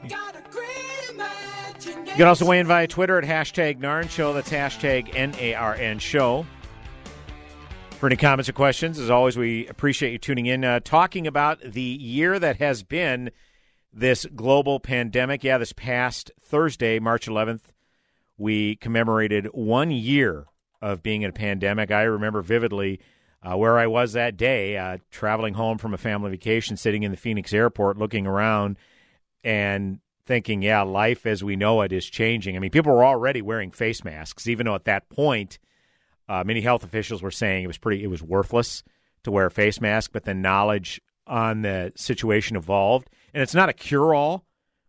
[2.15, 4.31] can also weigh in via Twitter at hashtag NARN Show.
[4.31, 6.45] That's hashtag N A R N Show.
[7.99, 10.63] For any comments or questions, as always, we appreciate you tuning in.
[10.63, 13.29] Uh, talking about the year that has been
[13.93, 15.43] this global pandemic.
[15.43, 17.61] Yeah, this past Thursday, March 11th,
[18.37, 20.45] we commemorated one year
[20.81, 21.91] of being in a pandemic.
[21.91, 22.99] I remember vividly
[23.43, 27.11] uh, where I was that day, uh, traveling home from a family vacation, sitting in
[27.11, 28.77] the Phoenix airport, looking around
[29.43, 32.55] and thinking, yeah, life as we know it is changing.
[32.55, 35.59] I mean, people were already wearing face masks, even though at that point,
[36.29, 38.83] uh, many health officials were saying it was pretty, it was worthless
[39.23, 40.11] to wear a face mask.
[40.13, 44.45] But the knowledge on the situation evolved, and it's not a cure all.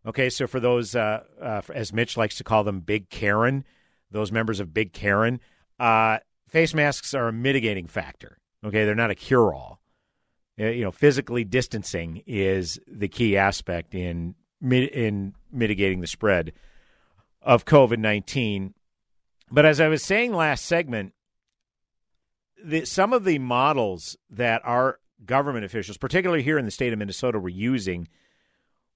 [0.07, 3.65] Okay, so for those, uh, uh, as Mitch likes to call them, Big Karen,
[4.11, 5.41] those members of Big Karen,
[5.81, 6.19] uh,
[6.49, 8.39] face masks are a mitigating factor.
[8.65, 9.81] Okay, they're not a cure all.
[10.57, 16.53] You know, physically distancing is the key aspect in in mitigating the spread
[17.43, 18.75] of COVID nineteen.
[19.51, 21.13] But as I was saying last segment,
[22.65, 26.99] the, some of the models that our government officials, particularly here in the state of
[26.99, 28.09] Minnesota, were using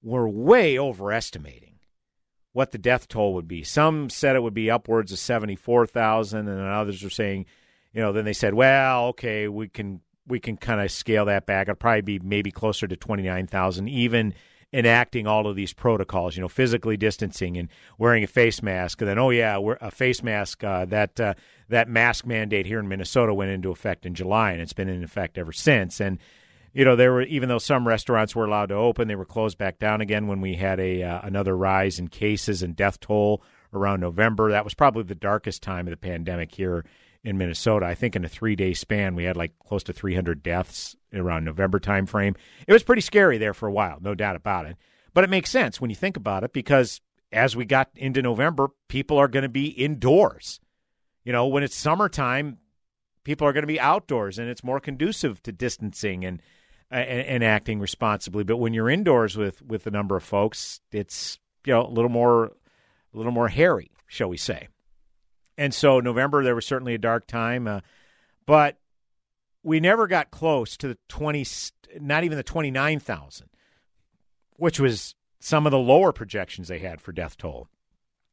[0.03, 1.78] were way overestimating
[2.53, 3.62] what the death toll would be.
[3.62, 7.46] Some said it would be upwards of 74,000 and others were saying,
[7.92, 11.46] you know, then they said, well, okay, we can we can kind of scale that
[11.46, 11.68] back.
[11.68, 14.34] It'll probably be maybe closer to 29,000 even
[14.72, 19.01] enacting all of these protocols, you know, physically distancing and wearing a face mask.
[19.01, 20.62] And then, oh yeah, we're a face mask.
[20.62, 21.34] Uh, that uh,
[21.68, 25.03] that mask mandate here in Minnesota went into effect in July, and it's been in
[25.03, 26.01] effect ever since.
[26.01, 26.18] And
[26.79, 29.59] you know, there were even though some restaurants were allowed to open, they were closed
[29.59, 33.43] back down again when we had a uh, another rise in cases and death toll
[33.74, 34.53] around November.
[34.53, 36.85] That was probably the darkest time of the pandemic here
[37.24, 37.85] in Minnesota.
[37.85, 41.45] I think in a three day span, we had like close to 300 deaths around
[41.45, 42.37] November timeframe.
[42.68, 44.76] It was pretty scary there for a while, no doubt about it.
[45.14, 47.01] But it makes sense when you think about it because
[47.33, 50.61] as we got into November, people are going to be indoors.
[51.24, 52.59] You know, when it's summertime,
[53.24, 56.41] people are going to be outdoors and it's more conducive to distancing and,
[56.91, 58.45] and, acting responsibly.
[58.45, 62.11] But when you're indoors with with a number of folks, it's you know a little
[62.11, 64.68] more a little more hairy, shall we say?
[65.57, 67.80] And so November there was certainly a dark time, uh,
[68.47, 68.78] but
[69.62, 71.45] we never got close to the twenty,
[72.01, 73.49] not even the twenty nine thousand,
[74.57, 77.68] which was some of the lower projections they had for death toll.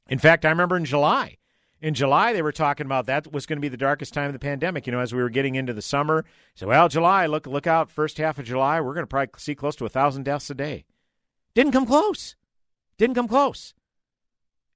[0.07, 1.37] In fact, I remember in July
[1.85, 4.33] in July they were talking about that was going to be the darkest time of
[4.33, 4.87] the pandemic.
[4.87, 6.25] You know, as we were getting into the summer,
[6.55, 9.53] so well, July, look look out, first half of July, we're going to probably see
[9.53, 10.85] close to a thousand deaths a day.
[11.53, 12.35] Didn't come close.
[12.97, 13.75] Didn't come close.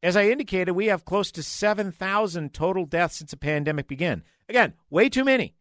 [0.04, 4.24] As I indicated, we have close to seven thousand total deaths since the pandemic began.
[4.48, 5.56] Again, way too many.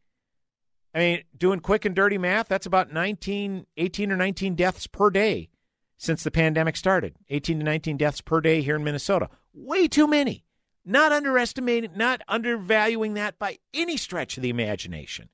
[0.95, 5.09] I mean, doing quick and dirty math, that's about 19, 18 or 19 deaths per
[5.09, 5.49] day
[5.97, 7.17] since the pandemic started.
[7.31, 9.31] 18 to 19 deaths per day here in Minnesota.
[9.55, 10.45] Way too many.
[10.91, 15.29] Not underestimating, not undervaluing that by any stretch of the imagination.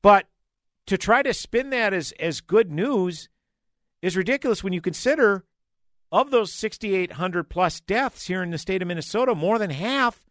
[0.00, 0.26] But
[0.86, 3.28] to try to spin that as, as good news
[4.00, 5.44] is ridiculous when you consider
[6.10, 10.24] of those 6,800 plus deaths here in the state of Minnesota, more than half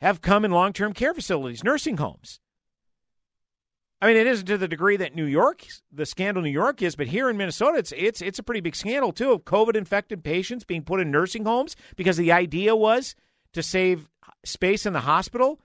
[0.00, 2.40] have come in long term care facilities, nursing homes.
[4.02, 6.96] I mean, it isn't to the degree that New York, the scandal New York is,
[6.96, 10.24] but here in Minnesota, it's it's it's a pretty big scandal too of COVID infected
[10.24, 13.14] patients being put in nursing homes because the idea was
[13.52, 14.08] to save
[14.44, 15.60] space in the hospital.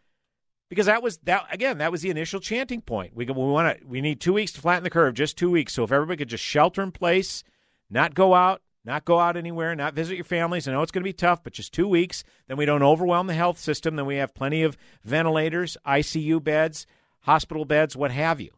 [0.68, 3.16] Because that was that again, that was the initial chanting point.
[3.16, 5.74] We we want to we need two weeks to flatten the curve, just two weeks.
[5.74, 7.44] So if everybody could just shelter in place,
[7.90, 10.68] not go out, not go out anywhere, not visit your families.
[10.68, 12.24] I know it's going to be tough, but just two weeks.
[12.48, 13.96] Then we don't overwhelm the health system.
[13.96, 16.86] Then we have plenty of ventilators, ICU beds
[17.26, 18.52] hospital beds, what have you.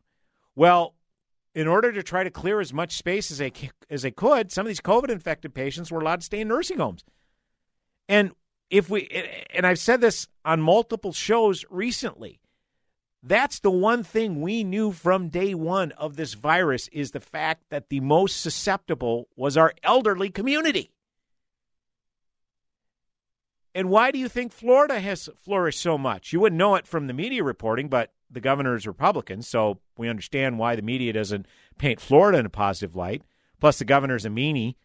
[0.55, 0.93] Well,
[1.55, 3.51] in order to try to clear as much space as they
[3.89, 6.77] as they could, some of these COVID infected patients were allowed to stay in nursing
[6.77, 7.03] homes.
[8.07, 8.31] And
[8.69, 9.07] if we
[9.53, 12.39] and I've said this on multiple shows recently,
[13.23, 17.63] that's the one thing we knew from day 1 of this virus is the fact
[17.69, 20.91] that the most susceptible was our elderly community.
[23.77, 26.33] And why do you think Florida has flourished so much?
[26.33, 30.09] You wouldn't know it from the media reporting, but the governor is Republican, so we
[30.09, 31.45] understand why the media doesn't
[31.77, 33.21] paint Florida in a positive light.
[33.59, 34.77] Plus, the governor's a meanie.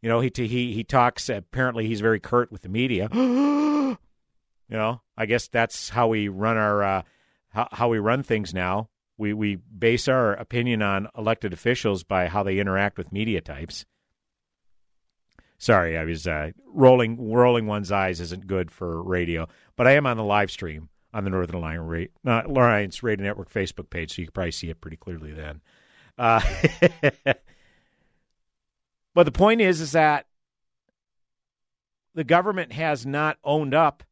[0.00, 1.28] You know, he he he talks.
[1.28, 3.10] Apparently, he's very curt with the media.
[3.12, 3.98] you
[4.70, 7.02] know, I guess that's how we run our uh,
[7.50, 8.88] how, how we run things now.
[9.18, 13.84] We we base our opinion on elected officials by how they interact with media types.
[15.58, 20.06] Sorry, I was uh, rolling rolling one's eyes isn't good for radio, but I am
[20.06, 24.22] on the live stream on the Northern Alliance, uh, Alliance Radio Network Facebook page, so
[24.22, 25.60] you can probably see it pretty clearly then.
[26.16, 26.40] Uh,
[29.14, 30.26] but the point is, is that
[32.14, 34.04] the government has not owned up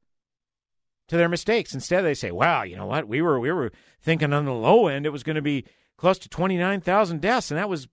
[1.08, 1.74] to their mistakes.
[1.74, 3.06] Instead, they say, "Wow, you know what?
[3.06, 3.70] We were we were
[4.00, 5.64] thinking on the low end it was going to be
[5.96, 7.86] close to twenty nine thousand deaths, and that was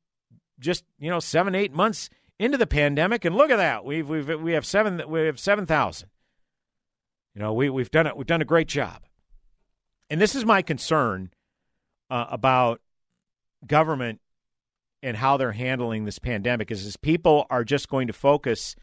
[0.59, 2.09] just you know seven eight months
[2.39, 3.25] into the pandemic.
[3.25, 6.09] And look at that, we've we've we have seven we have seven thousand.
[7.35, 8.15] You know, we we've done it.
[8.15, 9.03] We've done a great job,
[10.09, 11.31] and this is my concern
[12.09, 12.81] uh, about
[13.65, 14.19] government
[15.01, 16.69] and how they're handling this pandemic.
[16.69, 18.75] Is, is people are just going to focus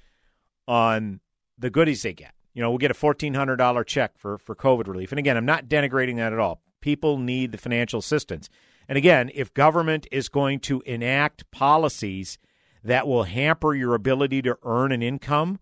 [0.66, 1.20] on
[1.59, 2.34] the goodies they get.
[2.55, 5.36] You know, we'll get a fourteen hundred dollar check for for COVID relief, and again,
[5.36, 6.61] I'm not denigrating that at all.
[6.80, 8.48] People need the financial assistance.
[8.88, 12.38] And again, if government is going to enact policies
[12.82, 15.60] that will hamper your ability to earn an income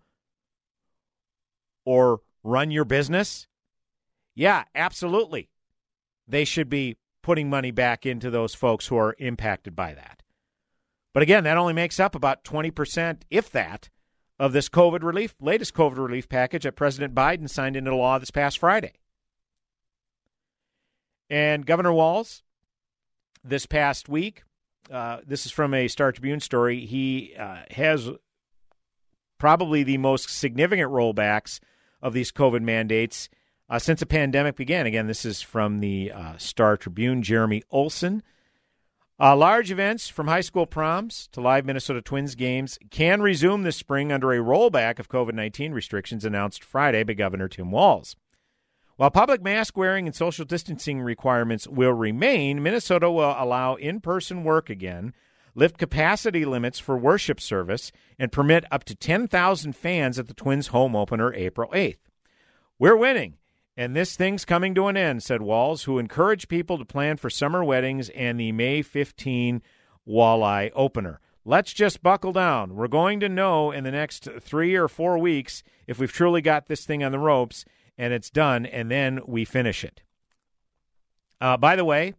[1.85, 3.47] or run your business,
[4.35, 5.49] yeah, absolutely.
[6.27, 10.23] They should be putting money back into those folks who are impacted by that.
[11.13, 13.89] But again, that only makes up about 20%, if that,
[14.39, 18.31] of this COVID relief, latest COVID relief package that President Biden signed into law this
[18.31, 18.93] past Friday.
[21.29, 22.43] And Governor Walz,
[23.43, 24.43] this past week,
[24.91, 28.09] uh, this is from a Star Tribune story, he uh, has
[29.37, 31.59] probably the most significant rollbacks
[32.01, 33.29] of these COVID mandates
[33.69, 34.85] uh, since the pandemic began.
[34.85, 37.21] Again, this is from the uh, Star Tribune.
[37.21, 38.23] Jeremy Olson.
[39.21, 43.75] Uh, large events from high school proms to live Minnesota Twins games can resume this
[43.75, 48.15] spring under a rollback of COVID 19 restrictions announced Friday by Governor Tim Walz.
[48.99, 54.43] While public mask wearing and social distancing requirements will remain, Minnesota will allow in person
[54.43, 55.13] work again,
[55.55, 60.67] lift capacity limits for worship service, and permit up to 10,000 fans at the Twins
[60.67, 62.09] home opener April 8th.
[62.77, 63.37] We're winning.
[63.77, 67.29] And this thing's coming to an end, said Walz, who encouraged people to plan for
[67.29, 69.61] summer weddings and the May 15
[70.05, 71.21] walleye opener.
[71.45, 72.75] Let's just buckle down.
[72.75, 76.67] We're going to know in the next three or four weeks if we've truly got
[76.67, 77.63] this thing on the ropes
[77.99, 80.01] and it's done, and then we finish it.
[81.41, 82.13] Uh, by the way,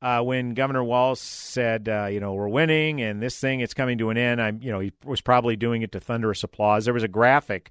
[0.00, 3.98] uh, when Governor Walz said, uh, you know, we're winning and this thing it's coming
[3.98, 6.86] to an end, I'm, you know, he was probably doing it to thunderous applause.
[6.86, 7.70] There was a graphic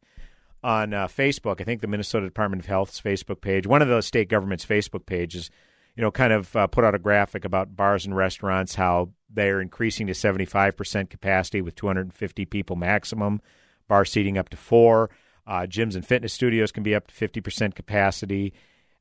[0.63, 1.59] on uh, Facebook.
[1.59, 5.05] I think the Minnesota Department of Health's Facebook page, one of the state government's Facebook
[5.05, 5.49] pages,
[5.95, 9.61] you know, kind of uh, put out a graphic about bars and restaurants, how they're
[9.61, 13.41] increasing to 75% capacity with 250 people maximum,
[13.87, 15.09] bar seating up to four.
[15.45, 18.53] Uh, gyms and fitness studios can be up to 50% capacity.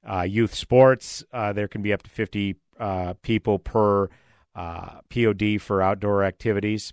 [0.09, 4.09] Uh, youth sports, uh, there can be up to 50 uh, people per
[4.55, 6.93] POD for outdoor activities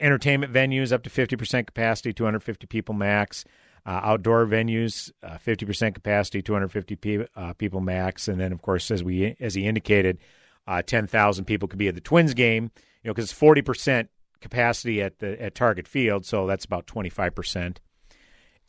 [0.00, 3.44] entertainment venues up to 50% capacity, 250 people max.
[3.86, 8.90] Uh, outdoor venues, uh, 50% capacity, 250 pe- uh, people max, and then of course,
[8.90, 10.18] as we as he indicated,
[10.66, 12.70] uh, 10,000 people could be at the Twins game.
[13.02, 14.08] You know, because it's 40%
[14.40, 17.78] capacity at the at Target Field, so that's about 25%.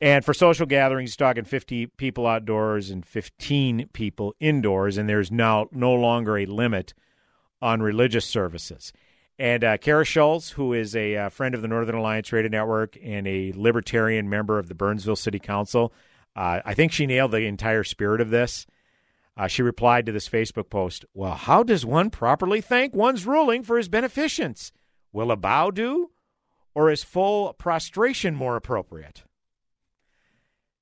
[0.02, 5.32] And for social gatherings, he's talking 50 people outdoors and 15 people indoors, and there's
[5.32, 6.94] now no longer a limit
[7.62, 8.94] on religious services.
[9.38, 12.98] And uh, Cara Schulz, who is a uh, friend of the Northern Alliance Radio Network
[13.02, 15.94] and a libertarian member of the Burnsville City Council,
[16.36, 18.68] uh, I think she nailed the entire spirit of this.
[19.36, 23.64] Uh, she replied to this Facebook post Well, how does one properly thank one's ruling
[23.64, 24.72] for his beneficence?
[25.14, 26.12] Will a bow do?
[26.76, 29.24] Or is full prostration more appropriate?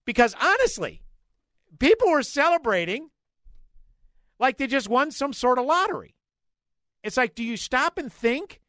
[0.08, 1.02] Because honestly,
[1.80, 3.10] people were celebrating
[4.40, 6.16] like they just won some sort of lottery.
[7.04, 8.62] It's like, do you stop and think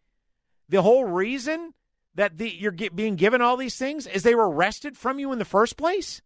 [0.69, 1.75] the whole reason
[2.17, 5.31] that the, you're get, being given all these things is they were wrested from you
[5.31, 6.23] in the first place?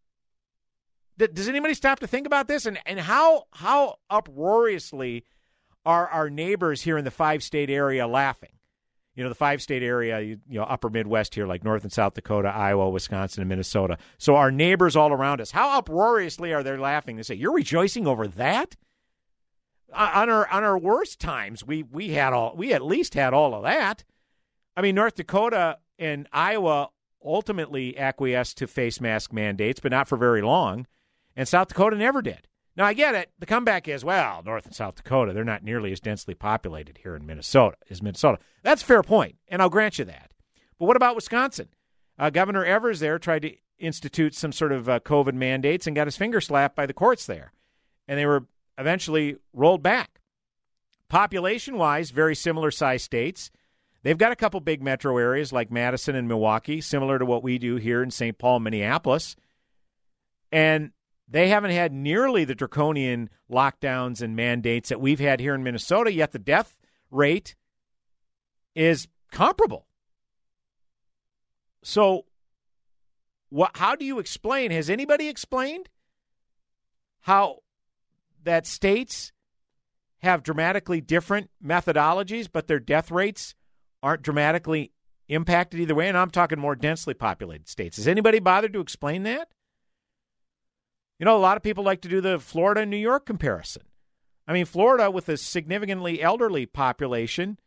[1.19, 5.25] Does anybody stop to think about this and, and how how uproariously
[5.85, 8.53] are our neighbors here in the five state area laughing?
[9.15, 11.93] You know, the five state area, you, you know, upper Midwest here, like North and
[11.93, 13.99] South Dakota, Iowa, Wisconsin, and Minnesota.
[14.17, 17.17] So our neighbors all around us, how uproariously are they laughing?
[17.17, 18.77] They say, You're rejoicing over that?
[19.93, 23.35] Uh, on our on our worst times, we we had all we at least had
[23.35, 24.05] all of that.
[24.77, 26.89] I mean, North Dakota and Iowa
[27.23, 30.87] ultimately acquiesced to face mask mandates, but not for very long.
[31.37, 32.49] And South Dakota never did.
[32.77, 33.31] Now I get it.
[33.39, 37.14] The comeback is well, North and South Dakota, they're not nearly as densely populated here
[37.14, 38.39] in Minnesota as Minnesota.
[38.62, 40.33] That's a fair point, and I'll grant you that.
[40.79, 41.68] But what about Wisconsin?
[42.18, 46.07] Uh, Governor Evers there tried to institute some sort of uh, COVID mandates and got
[46.07, 47.53] his finger slapped by the courts there,
[48.09, 48.47] and they were
[48.79, 50.20] eventually rolled back.
[51.09, 53.51] Population wise, very similar size states.
[54.03, 57.59] They've got a couple big metro areas like Madison and Milwaukee, similar to what we
[57.59, 58.39] do here in St.
[58.39, 59.37] Paul, Minneapolis.
[60.51, 60.91] And
[61.33, 66.12] they haven't had nearly the draconian lockdowns and mandates that we've had here in Minnesota,
[66.12, 66.78] yet the death
[67.11, 67.55] rate
[68.74, 69.87] is comparable.
[71.83, 72.26] So,
[73.49, 74.70] what, how do you explain?
[74.70, 75.89] Has anybody explained
[77.22, 77.59] how
[78.45, 79.33] that states
[80.22, 83.55] have dramatically different methodologies, but their death rates
[84.03, 84.93] aren't dramatically
[85.28, 86.09] impacted either way.
[86.09, 87.97] And I'm talking more densely populated states.
[87.97, 89.49] Has anybody bothered to explain that?
[91.23, 93.85] You know, a lot of people like to do the Florida New York comparison.
[94.49, 97.61] I mean, Florida, with a significantly elderly population,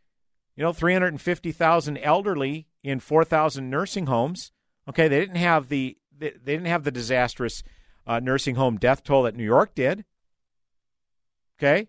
[0.57, 4.51] you know, 350,000 elderly in 4,000 nursing homes.
[4.89, 7.63] Okay, they didn't have the they didn't have the disastrous
[8.05, 10.03] uh, nursing home death toll that New York did.
[11.57, 11.87] Okay?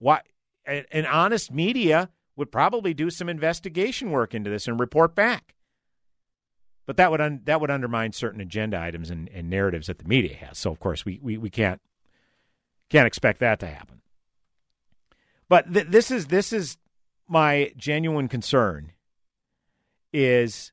[0.00, 0.22] Why
[0.66, 5.54] an honest media would probably do some investigation work into this and report back.
[6.86, 10.04] But that would un, that would undermine certain agenda items and, and narratives that the
[10.04, 10.58] media has.
[10.58, 11.80] So of course we, we, we can't
[12.90, 14.02] can't expect that to happen.
[15.48, 16.76] But th- this is this is
[17.28, 18.92] my genuine concern
[20.12, 20.72] is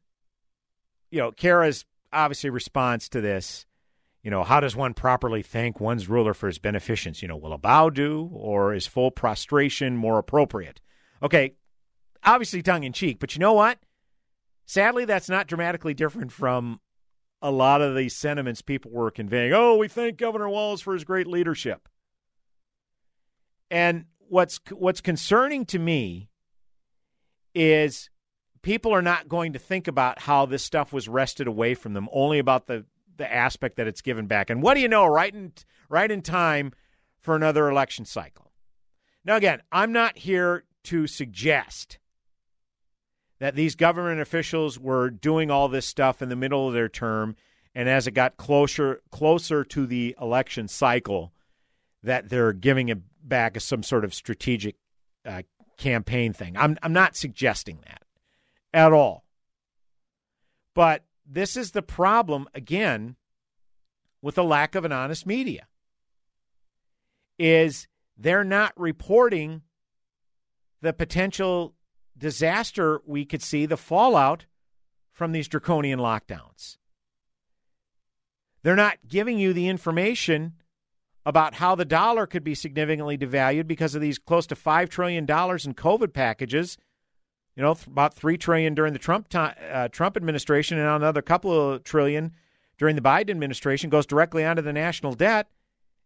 [1.12, 3.66] you know Cara's obviously response to this
[4.24, 7.54] you know how does one properly thank one's ruler for his beneficence you know will
[7.54, 10.82] a bow do or is full prostration more appropriate
[11.22, 11.54] okay
[12.24, 13.80] obviously tongue in cheek but you know what
[14.70, 16.80] sadly that's not dramatically different from
[17.42, 21.04] a lot of the sentiments people were conveying oh we thank governor walz for his
[21.04, 21.90] great leadership
[23.72, 26.30] and what's what's concerning to me
[27.54, 28.10] is
[28.62, 32.08] people are not going to think about how this stuff was wrested away from them,
[32.12, 32.86] only about the
[33.18, 34.50] the aspect that it's given back.
[34.50, 35.06] And what do you know?
[35.06, 35.54] Right in
[35.90, 36.72] right in time
[37.20, 38.52] for another election cycle.
[39.26, 42.00] Now, again, I'm not here to suggest
[43.40, 47.36] that these government officials were doing all this stuff in the middle of their term,
[47.74, 51.34] and as it got closer closer to the election cycle,
[52.04, 54.76] that they're giving it back as some sort of strategic
[55.26, 55.42] uh,
[55.78, 56.56] campaign thing.
[56.58, 58.04] I'm I'm not suggesting that
[58.74, 59.26] at all.
[60.76, 63.16] But this is the problem again
[64.22, 65.68] with the lack of an honest media.
[67.38, 67.88] Is
[68.18, 69.62] they're not reporting
[70.82, 71.74] the potential
[72.20, 74.46] disaster we could see, the fallout
[75.12, 76.78] from these draconian lockdowns.
[78.64, 80.54] They're not giving you the information
[81.26, 85.24] about how the dollar could be significantly devalued because of these close to $5 trillion
[85.24, 86.78] in COVID packages.
[87.56, 91.84] You know, about three trillion during the Trump uh, Trump administration, and another couple of
[91.84, 92.32] trillion
[92.78, 95.48] during the Biden administration goes directly onto the national debt,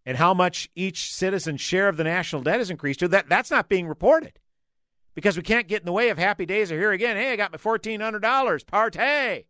[0.03, 3.07] and how much each citizen's share of the national debt has increased to.
[3.07, 4.39] That that's not being reported
[5.15, 7.15] because we can't get in the way of happy days are here again.
[7.15, 9.45] Hey, I got my fourteen hundred dollars, partay.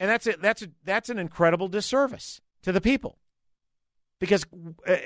[0.00, 0.40] And that's it.
[0.40, 3.18] That's a, that's an incredible disservice to the people,
[4.20, 4.46] because
[4.86, 4.96] uh,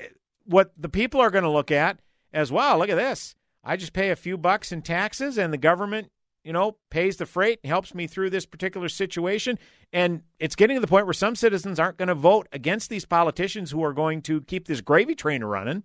[0.45, 1.99] what the people are going to look at
[2.31, 2.77] as well.
[2.77, 3.35] Look at this.
[3.63, 6.11] I just pay a few bucks in taxes, and the government,
[6.43, 9.57] you know, pays the freight and helps me through this particular situation.
[9.91, 13.05] And it's getting to the point where some citizens aren't going to vote against these
[13.05, 15.83] politicians who are going to keep this gravy train running.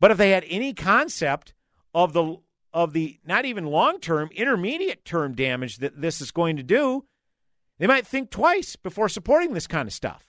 [0.00, 1.54] But if they had any concept
[1.94, 2.36] of the
[2.72, 7.04] of the not even long term, intermediate term damage that this is going to do,
[7.78, 10.24] they might think twice before supporting this kind of stuff.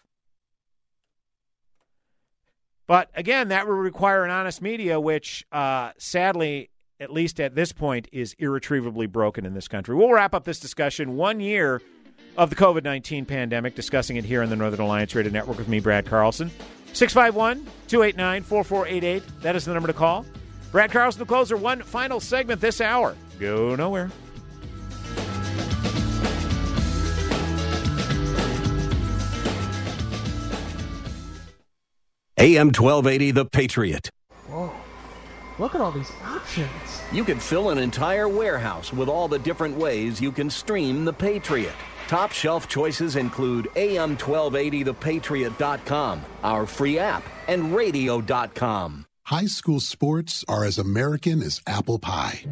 [2.87, 7.71] But again, that would require an honest media, which uh, sadly, at least at this
[7.71, 9.95] point, is irretrievably broken in this country.
[9.95, 11.83] We'll wrap up this discussion one year
[12.35, 15.67] of the COVID 19 pandemic, discussing it here on the Northern Alliance Radio Network with
[15.67, 16.49] me, Brad Carlson.
[16.93, 19.41] 651 289 4488.
[19.41, 20.25] That is the number to call.
[20.71, 23.15] Brad Carlson, the closer, one final segment this hour.
[23.39, 24.11] Go nowhere.
[32.37, 34.09] AM 1280, The Patriot.
[34.47, 34.71] Whoa.
[35.57, 36.69] Look at all these options.
[37.11, 41.11] You can fill an entire warehouse with all the different ways you can stream The
[41.11, 41.75] Patriot.
[42.09, 49.05] Top shelf choices include AM1280thepatriot.com, our free app, and radio.com.
[49.27, 52.43] High school sports are as American as apple pie.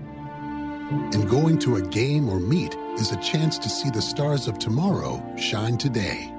[1.11, 4.59] And going to a game or meet is a chance to see the stars of
[4.59, 6.31] tomorrow shine today.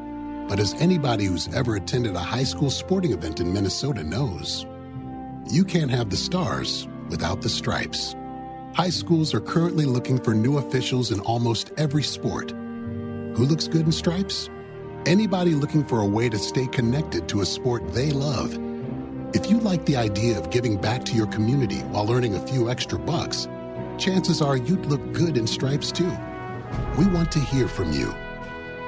[0.49, 4.64] But as anybody who's ever attended a high school sporting event in Minnesota knows,
[5.51, 8.14] you can't have the stars without the stripes.
[8.75, 12.53] High schools are currently looking for new officials in almost every sport.
[13.39, 14.51] Who looks good in stripes?
[15.07, 18.53] Anybody looking for a way to stay connected to a sport they love.
[19.32, 22.68] If you like the idea of giving back to your community while earning a few
[22.68, 23.47] extra bucks,
[23.97, 26.11] chances are you'd look good in stripes too.
[26.99, 28.12] We want to hear from you.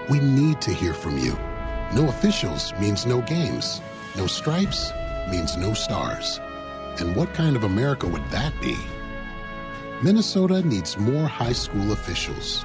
[0.09, 1.39] We need to hear from you.
[1.95, 3.81] No officials means no games.
[4.17, 4.91] No stripes
[5.31, 6.41] means no stars.
[6.99, 8.77] And what kind of America would that be?
[10.03, 12.65] Minnesota needs more high school officials.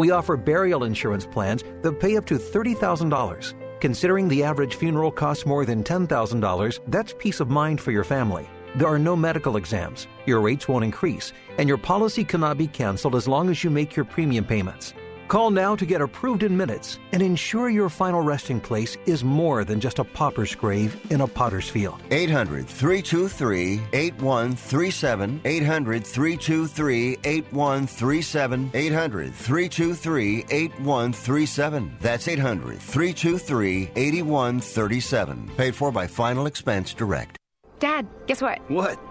[0.00, 3.80] We offer burial insurance plans that pay up to $30,000.
[3.80, 8.48] Considering the average funeral costs more than $10,000, that's peace of mind for your family.
[8.76, 13.14] There are no medical exams, your rates won't increase, and your policy cannot be canceled
[13.14, 14.94] as long as you make your premium payments.
[15.30, 19.62] Call now to get approved in minutes and ensure your final resting place is more
[19.62, 22.02] than just a pauper's grave in a potter's field.
[22.10, 25.40] 800 323 8137.
[25.44, 28.70] 800 323 8137.
[28.74, 31.96] 800 323 8137.
[32.00, 35.50] That's 800 323 8137.
[35.56, 37.38] Paid for by Final Expense Direct.
[37.78, 38.58] Dad, guess what?
[38.68, 38.98] What?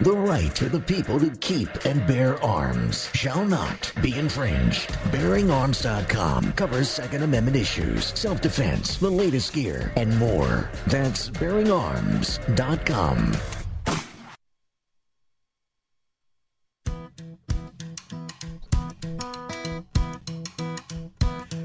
[0.00, 4.88] The right of the people to keep and bear arms shall not be infringed.
[5.12, 10.70] BearingArms.com covers Second Amendment issues, self defense, the latest gear, and more.
[10.86, 13.36] That's BearingArms.com.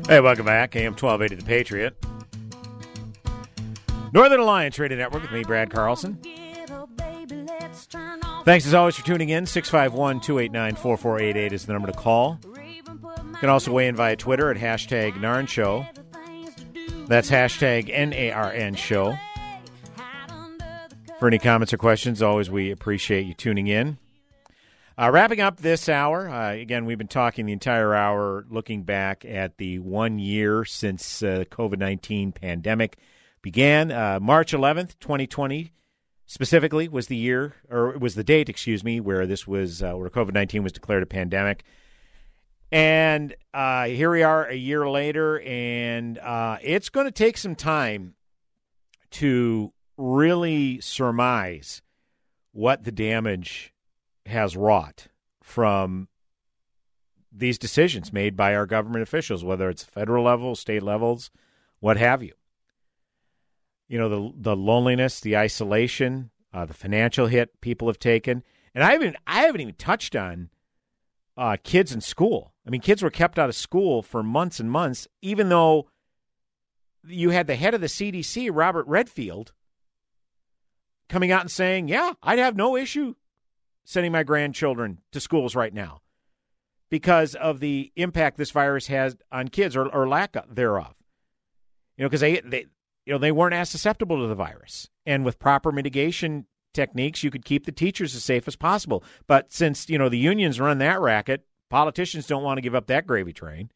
[0.10, 0.76] Hey, welcome back.
[0.76, 2.06] AM 1280 The Patriot.
[4.12, 6.20] Northern Alliance Radio Network with me, Brad Carlson.
[8.46, 9.48] Thanks as always for tuning in.
[9.48, 12.40] 651 289 4488 is the number to call.
[12.44, 15.84] You can also weigh in via Twitter at hashtag Narn Show.
[17.08, 19.18] That's hashtag N A R N Show.
[21.18, 23.98] For any comments or questions, always we appreciate you tuning in.
[24.96, 29.26] Uh, wrapping up this hour, uh, again, we've been talking the entire hour looking back
[29.26, 32.98] at the one year since uh, COVID 19 pandemic
[33.42, 33.92] began.
[33.92, 35.72] Uh, March 11th, 2020
[36.26, 40.10] specifically was the year, or was the date, excuse me, where this was, uh, where
[40.10, 41.64] COVID 19 was declared a pandemic.
[42.72, 46.20] And uh, here we are a year later, and
[46.62, 48.16] it's going to take some time
[49.12, 51.82] to really surmise
[52.52, 53.74] what the damage
[54.26, 55.08] has wrought
[55.44, 56.08] from
[57.32, 61.30] these decisions made by our government officials, whether it's federal level, state levels,
[61.80, 62.34] what have you.
[63.88, 68.84] You know, the the loneliness, the isolation, uh, the financial hit people have taken, and
[68.84, 70.50] I haven't I haven't even touched on
[71.38, 72.54] uh, kids in school.
[72.66, 75.88] I mean, kids were kept out of school for months and months, even though
[77.08, 79.54] you had the head of the CDC, Robert Redfield,
[81.08, 83.16] coming out and saying, "Yeah, I'd have no issue
[83.84, 86.02] sending my grandchildren to schools right now
[86.90, 90.96] because of the impact this virus has on kids or, or lack thereof.
[91.98, 92.66] You know, because they, they,
[93.06, 97.32] you know, they weren't as susceptible to the virus, and with proper mitigation techniques, you
[97.32, 99.04] could keep the teachers as safe as possible.
[99.28, 102.88] But since you know the unions run that racket, politicians don't want to give up
[102.88, 103.72] that gravy train,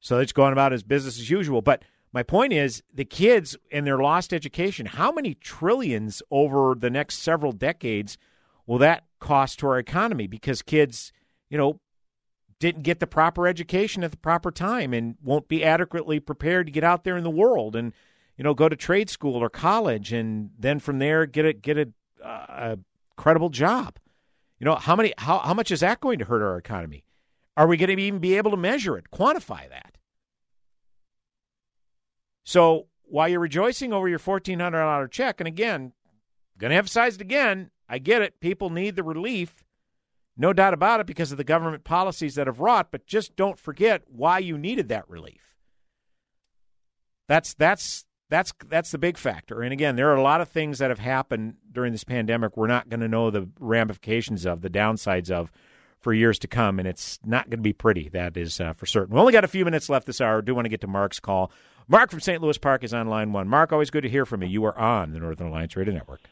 [0.00, 1.62] so they're going about as business as usual.
[1.62, 4.86] But my point is the kids and their lost education.
[4.86, 8.18] How many trillions over the next several decades?
[8.70, 11.12] will that cost to our economy because kids,
[11.48, 11.80] you know,
[12.60, 16.72] didn't get the proper education at the proper time and won't be adequately prepared to
[16.72, 17.92] get out there in the world and
[18.36, 21.78] you know go to trade school or college and then from there get a get
[21.78, 21.88] a,
[22.24, 22.78] uh, a
[23.16, 23.98] credible job.
[24.60, 27.02] You know how many how how much is that going to hurt our economy?
[27.56, 29.96] Are we going to even be able to measure it, quantify that?
[32.44, 35.92] So while you're rejoicing over your fourteen hundred dollar check, and again,
[36.58, 38.38] going to emphasize it again, I get it.
[38.40, 39.64] People need the relief.
[40.40, 43.58] No doubt about it because of the government policies that have wrought, but just don't
[43.58, 45.54] forget why you needed that relief.
[47.28, 49.60] That's that's that's that's the big factor.
[49.60, 52.68] And again, there are a lot of things that have happened during this pandemic we're
[52.68, 55.52] not going to know the ramifications of, the downsides of
[55.98, 58.08] for years to come, and it's not going to be pretty.
[58.08, 59.14] That is uh, for certain.
[59.14, 60.38] We only got a few minutes left this hour.
[60.38, 61.52] I do want to get to Mark's call.
[61.86, 62.40] Mark from St.
[62.40, 63.46] Louis Park is on line one.
[63.46, 64.48] Mark, always good to hear from you.
[64.48, 66.22] You are on the Northern Alliance Radio Network.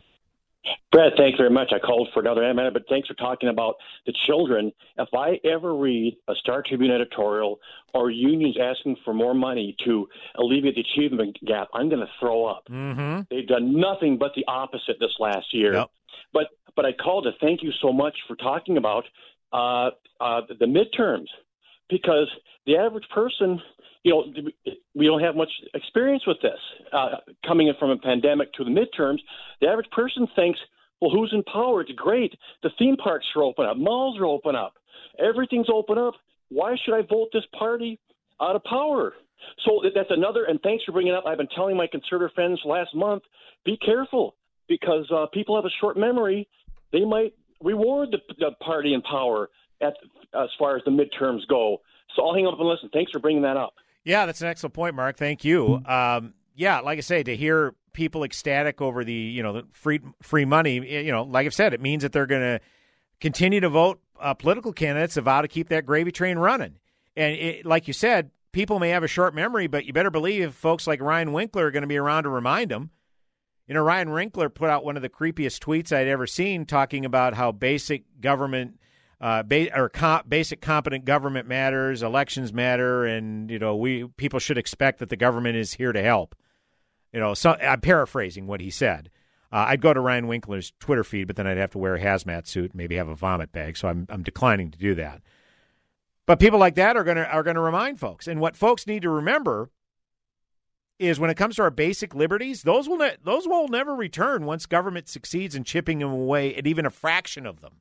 [0.91, 1.73] Brad, thank you very much.
[1.73, 4.73] I called for another minute, but thanks for talking about the children.
[4.97, 7.61] If I ever read a Star Tribune editorial
[7.95, 12.47] or unions asking for more money to alleviate the achievement gap, I'm going to throw
[12.47, 12.65] up.
[12.71, 13.21] Mm-hmm.
[13.31, 15.75] They've done nothing but the opposite this last year.
[15.75, 15.91] Yep.
[16.33, 19.05] But but I called to thank you so much for talking about
[19.53, 19.91] uh,
[20.21, 21.27] uh, the midterms
[21.89, 22.29] because
[22.67, 23.61] the average person
[24.05, 26.59] you know, we don't have much experience with this.
[26.93, 27.17] Uh,
[27.47, 29.19] coming in from a pandemic to the midterms,
[29.61, 30.59] the average person thinks,
[31.01, 31.81] well, who's in power?
[31.81, 32.35] It's great.
[32.63, 34.75] The theme parks are open up, malls are open up,
[35.19, 36.15] everything's open up.
[36.49, 37.99] Why should I vote this party
[38.41, 39.15] out of power?
[39.65, 41.25] So that's another, and thanks for bringing up.
[41.27, 43.23] I've been telling my conservative friends last month,
[43.65, 44.35] be careful
[44.69, 46.49] because uh, people have a short memory.
[46.93, 49.49] They might reward the, the party in power
[49.81, 49.95] at
[50.35, 51.81] as far as the midterms go.
[52.15, 52.91] So I'll hang up and listen.
[52.93, 53.75] Thanks for bringing that up.
[54.05, 55.17] Yeah, that's an excellent point, Mark.
[55.17, 55.83] Thank you.
[55.87, 60.01] Um, yeah, like I say, to hear people ecstatic over the you know the free
[60.23, 62.61] free money, you know, like I've said, it means that they're going to
[63.21, 66.77] continue to vote uh, political candidates that vow to keep that gravy train running.
[67.17, 70.55] And it, like you said, people may have a short memory, but you better believe
[70.55, 72.91] folks like Ryan Winkler are going to be around to remind them.
[73.67, 77.05] You know, Ryan Winkler put out one of the creepiest tweets I'd ever seen, talking
[77.05, 78.81] about how basic government
[79.21, 79.43] uh,
[79.75, 79.91] or
[80.29, 85.17] basic competent government matters, elections matter, and you know we people should expect that the
[85.17, 86.35] government is here to help.
[87.13, 89.11] You know, so I'm paraphrasing what he said.
[89.51, 92.01] Uh, I'd go to Ryan Winkler's Twitter feed, but then I'd have to wear a
[92.01, 93.77] hazmat suit, and maybe have a vomit bag.
[93.77, 95.23] So I'm I'm declining to do that.
[96.27, 99.11] But people like that are gonna are gonna remind folks, and what folks need to
[99.11, 99.71] remember
[100.99, 104.45] is when it comes to our basic liberties, those will ne- those will never return
[104.45, 107.81] once government succeeds in chipping them away at even a fraction of them.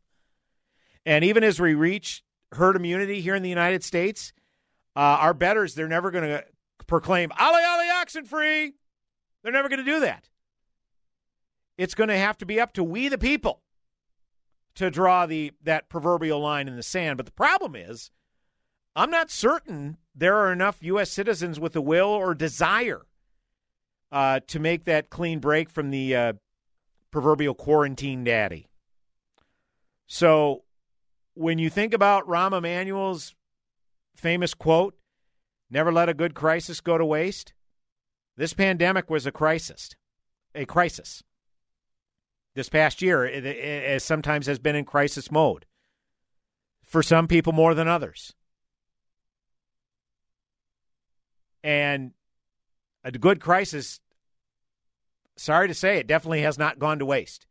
[1.07, 4.33] And even as we reach herd immunity here in the United States,
[4.93, 6.43] uh, our betters, they're never going to
[6.85, 8.73] proclaim, "Ali Ali oxen free.
[9.41, 10.27] They're never going to do that.
[11.77, 13.61] It's going to have to be up to we the people
[14.75, 17.15] to draw the that proverbial line in the sand.
[17.15, 18.11] But the problem is,
[18.93, 21.09] I'm not certain there are enough U.S.
[21.09, 23.05] citizens with the will or desire
[24.11, 26.33] uh, to make that clean break from the uh,
[27.11, 28.67] proverbial quarantine daddy.
[30.05, 30.63] So
[31.37, 33.35] when you think about Rahm Emanuel's
[34.15, 34.95] famous quote,
[35.69, 37.53] never let a good crisis go to waste,
[38.35, 39.91] this pandemic was a crisis.
[40.55, 41.23] A crisis.
[42.55, 45.65] This past year, it, sometimes has been in crisis mode.
[46.83, 48.33] For some people more than others.
[51.63, 52.13] And
[53.03, 53.99] a good crisis,
[55.35, 57.45] sorry to say, it definitely has not gone to waste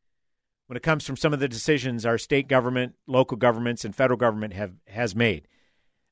[0.66, 4.18] when it comes from some of the decisions our state government, local governments, and federal
[4.18, 5.46] government have has made.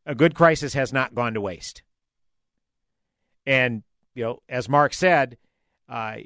[0.07, 1.83] A good crisis has not gone to waste.
[3.47, 3.83] And
[4.15, 5.39] you know, as Mark said,
[5.89, 6.17] uh,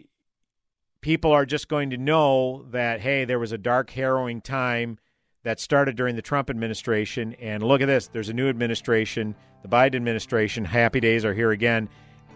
[1.00, 4.98] people are just going to know that hey, there was a dark, harrowing time
[5.44, 9.68] that started during the Trump administration, and look at this: there's a new administration, the
[9.68, 10.64] Biden administration.
[10.64, 11.88] Happy days are here again,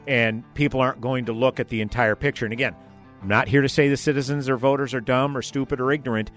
[0.06, 2.46] and people aren't going to look at the entire picture.
[2.46, 2.74] And again,
[3.22, 6.32] I'm not here to say the citizens or voters are dumb or stupid or ignorant.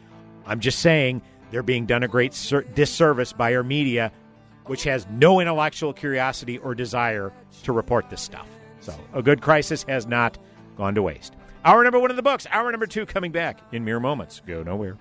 [0.45, 2.31] I'm just saying they're being done a great
[2.75, 4.11] disservice by our media,
[4.67, 7.33] which has no intellectual curiosity or desire
[7.63, 8.47] to report this stuff.
[8.81, 10.37] So, a good crisis has not
[10.77, 11.33] gone to waste.
[11.63, 12.45] Hour number one of the books.
[12.51, 14.43] Hour number two coming back in mere moments.
[14.45, 14.97] Go nowhere.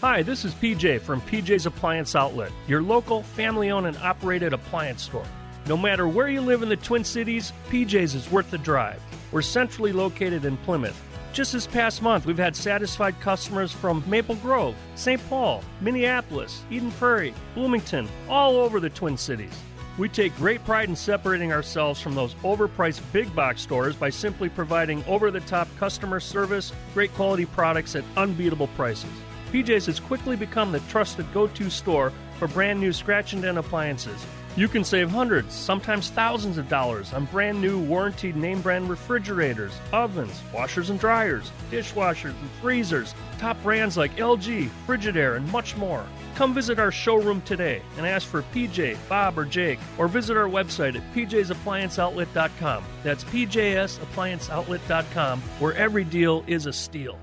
[0.00, 5.02] Hi, this is PJ from PJ's Appliance Outlet, your local family owned and operated appliance
[5.02, 5.26] store.
[5.68, 9.02] No matter where you live in the Twin Cities, PJ's is worth the drive.
[9.30, 10.98] We're centrally located in Plymouth.
[11.34, 15.20] Just this past month, we've had satisfied customers from Maple Grove, St.
[15.28, 19.52] Paul, Minneapolis, Eden Prairie, Bloomington, all over the Twin Cities.
[19.98, 24.48] We take great pride in separating ourselves from those overpriced big box stores by simply
[24.48, 29.10] providing over the top customer service, great quality products at unbeatable prices.
[29.52, 33.58] PJ's has quickly become the trusted go to store for brand new scratch and dent
[33.58, 34.24] appliances.
[34.56, 39.72] You can save hundreds, sometimes thousands of dollars on brand new warranted name brand refrigerators,
[39.92, 46.04] ovens, washers and dryers, dishwashers and freezers, top brands like LG, Frigidaire, and much more.
[46.34, 50.48] Come visit our showroom today and ask for PJ, Bob, or Jake, or visit our
[50.48, 52.84] website at pjsapplianceoutlet.com.
[53.02, 57.18] That's pjsapplianceoutlet.com, where every deal is a steal.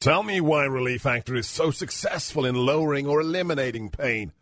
[0.00, 4.32] Tell me why Relief Factor is so successful in lowering or eliminating pain.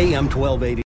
[0.00, 0.78] AM 1280.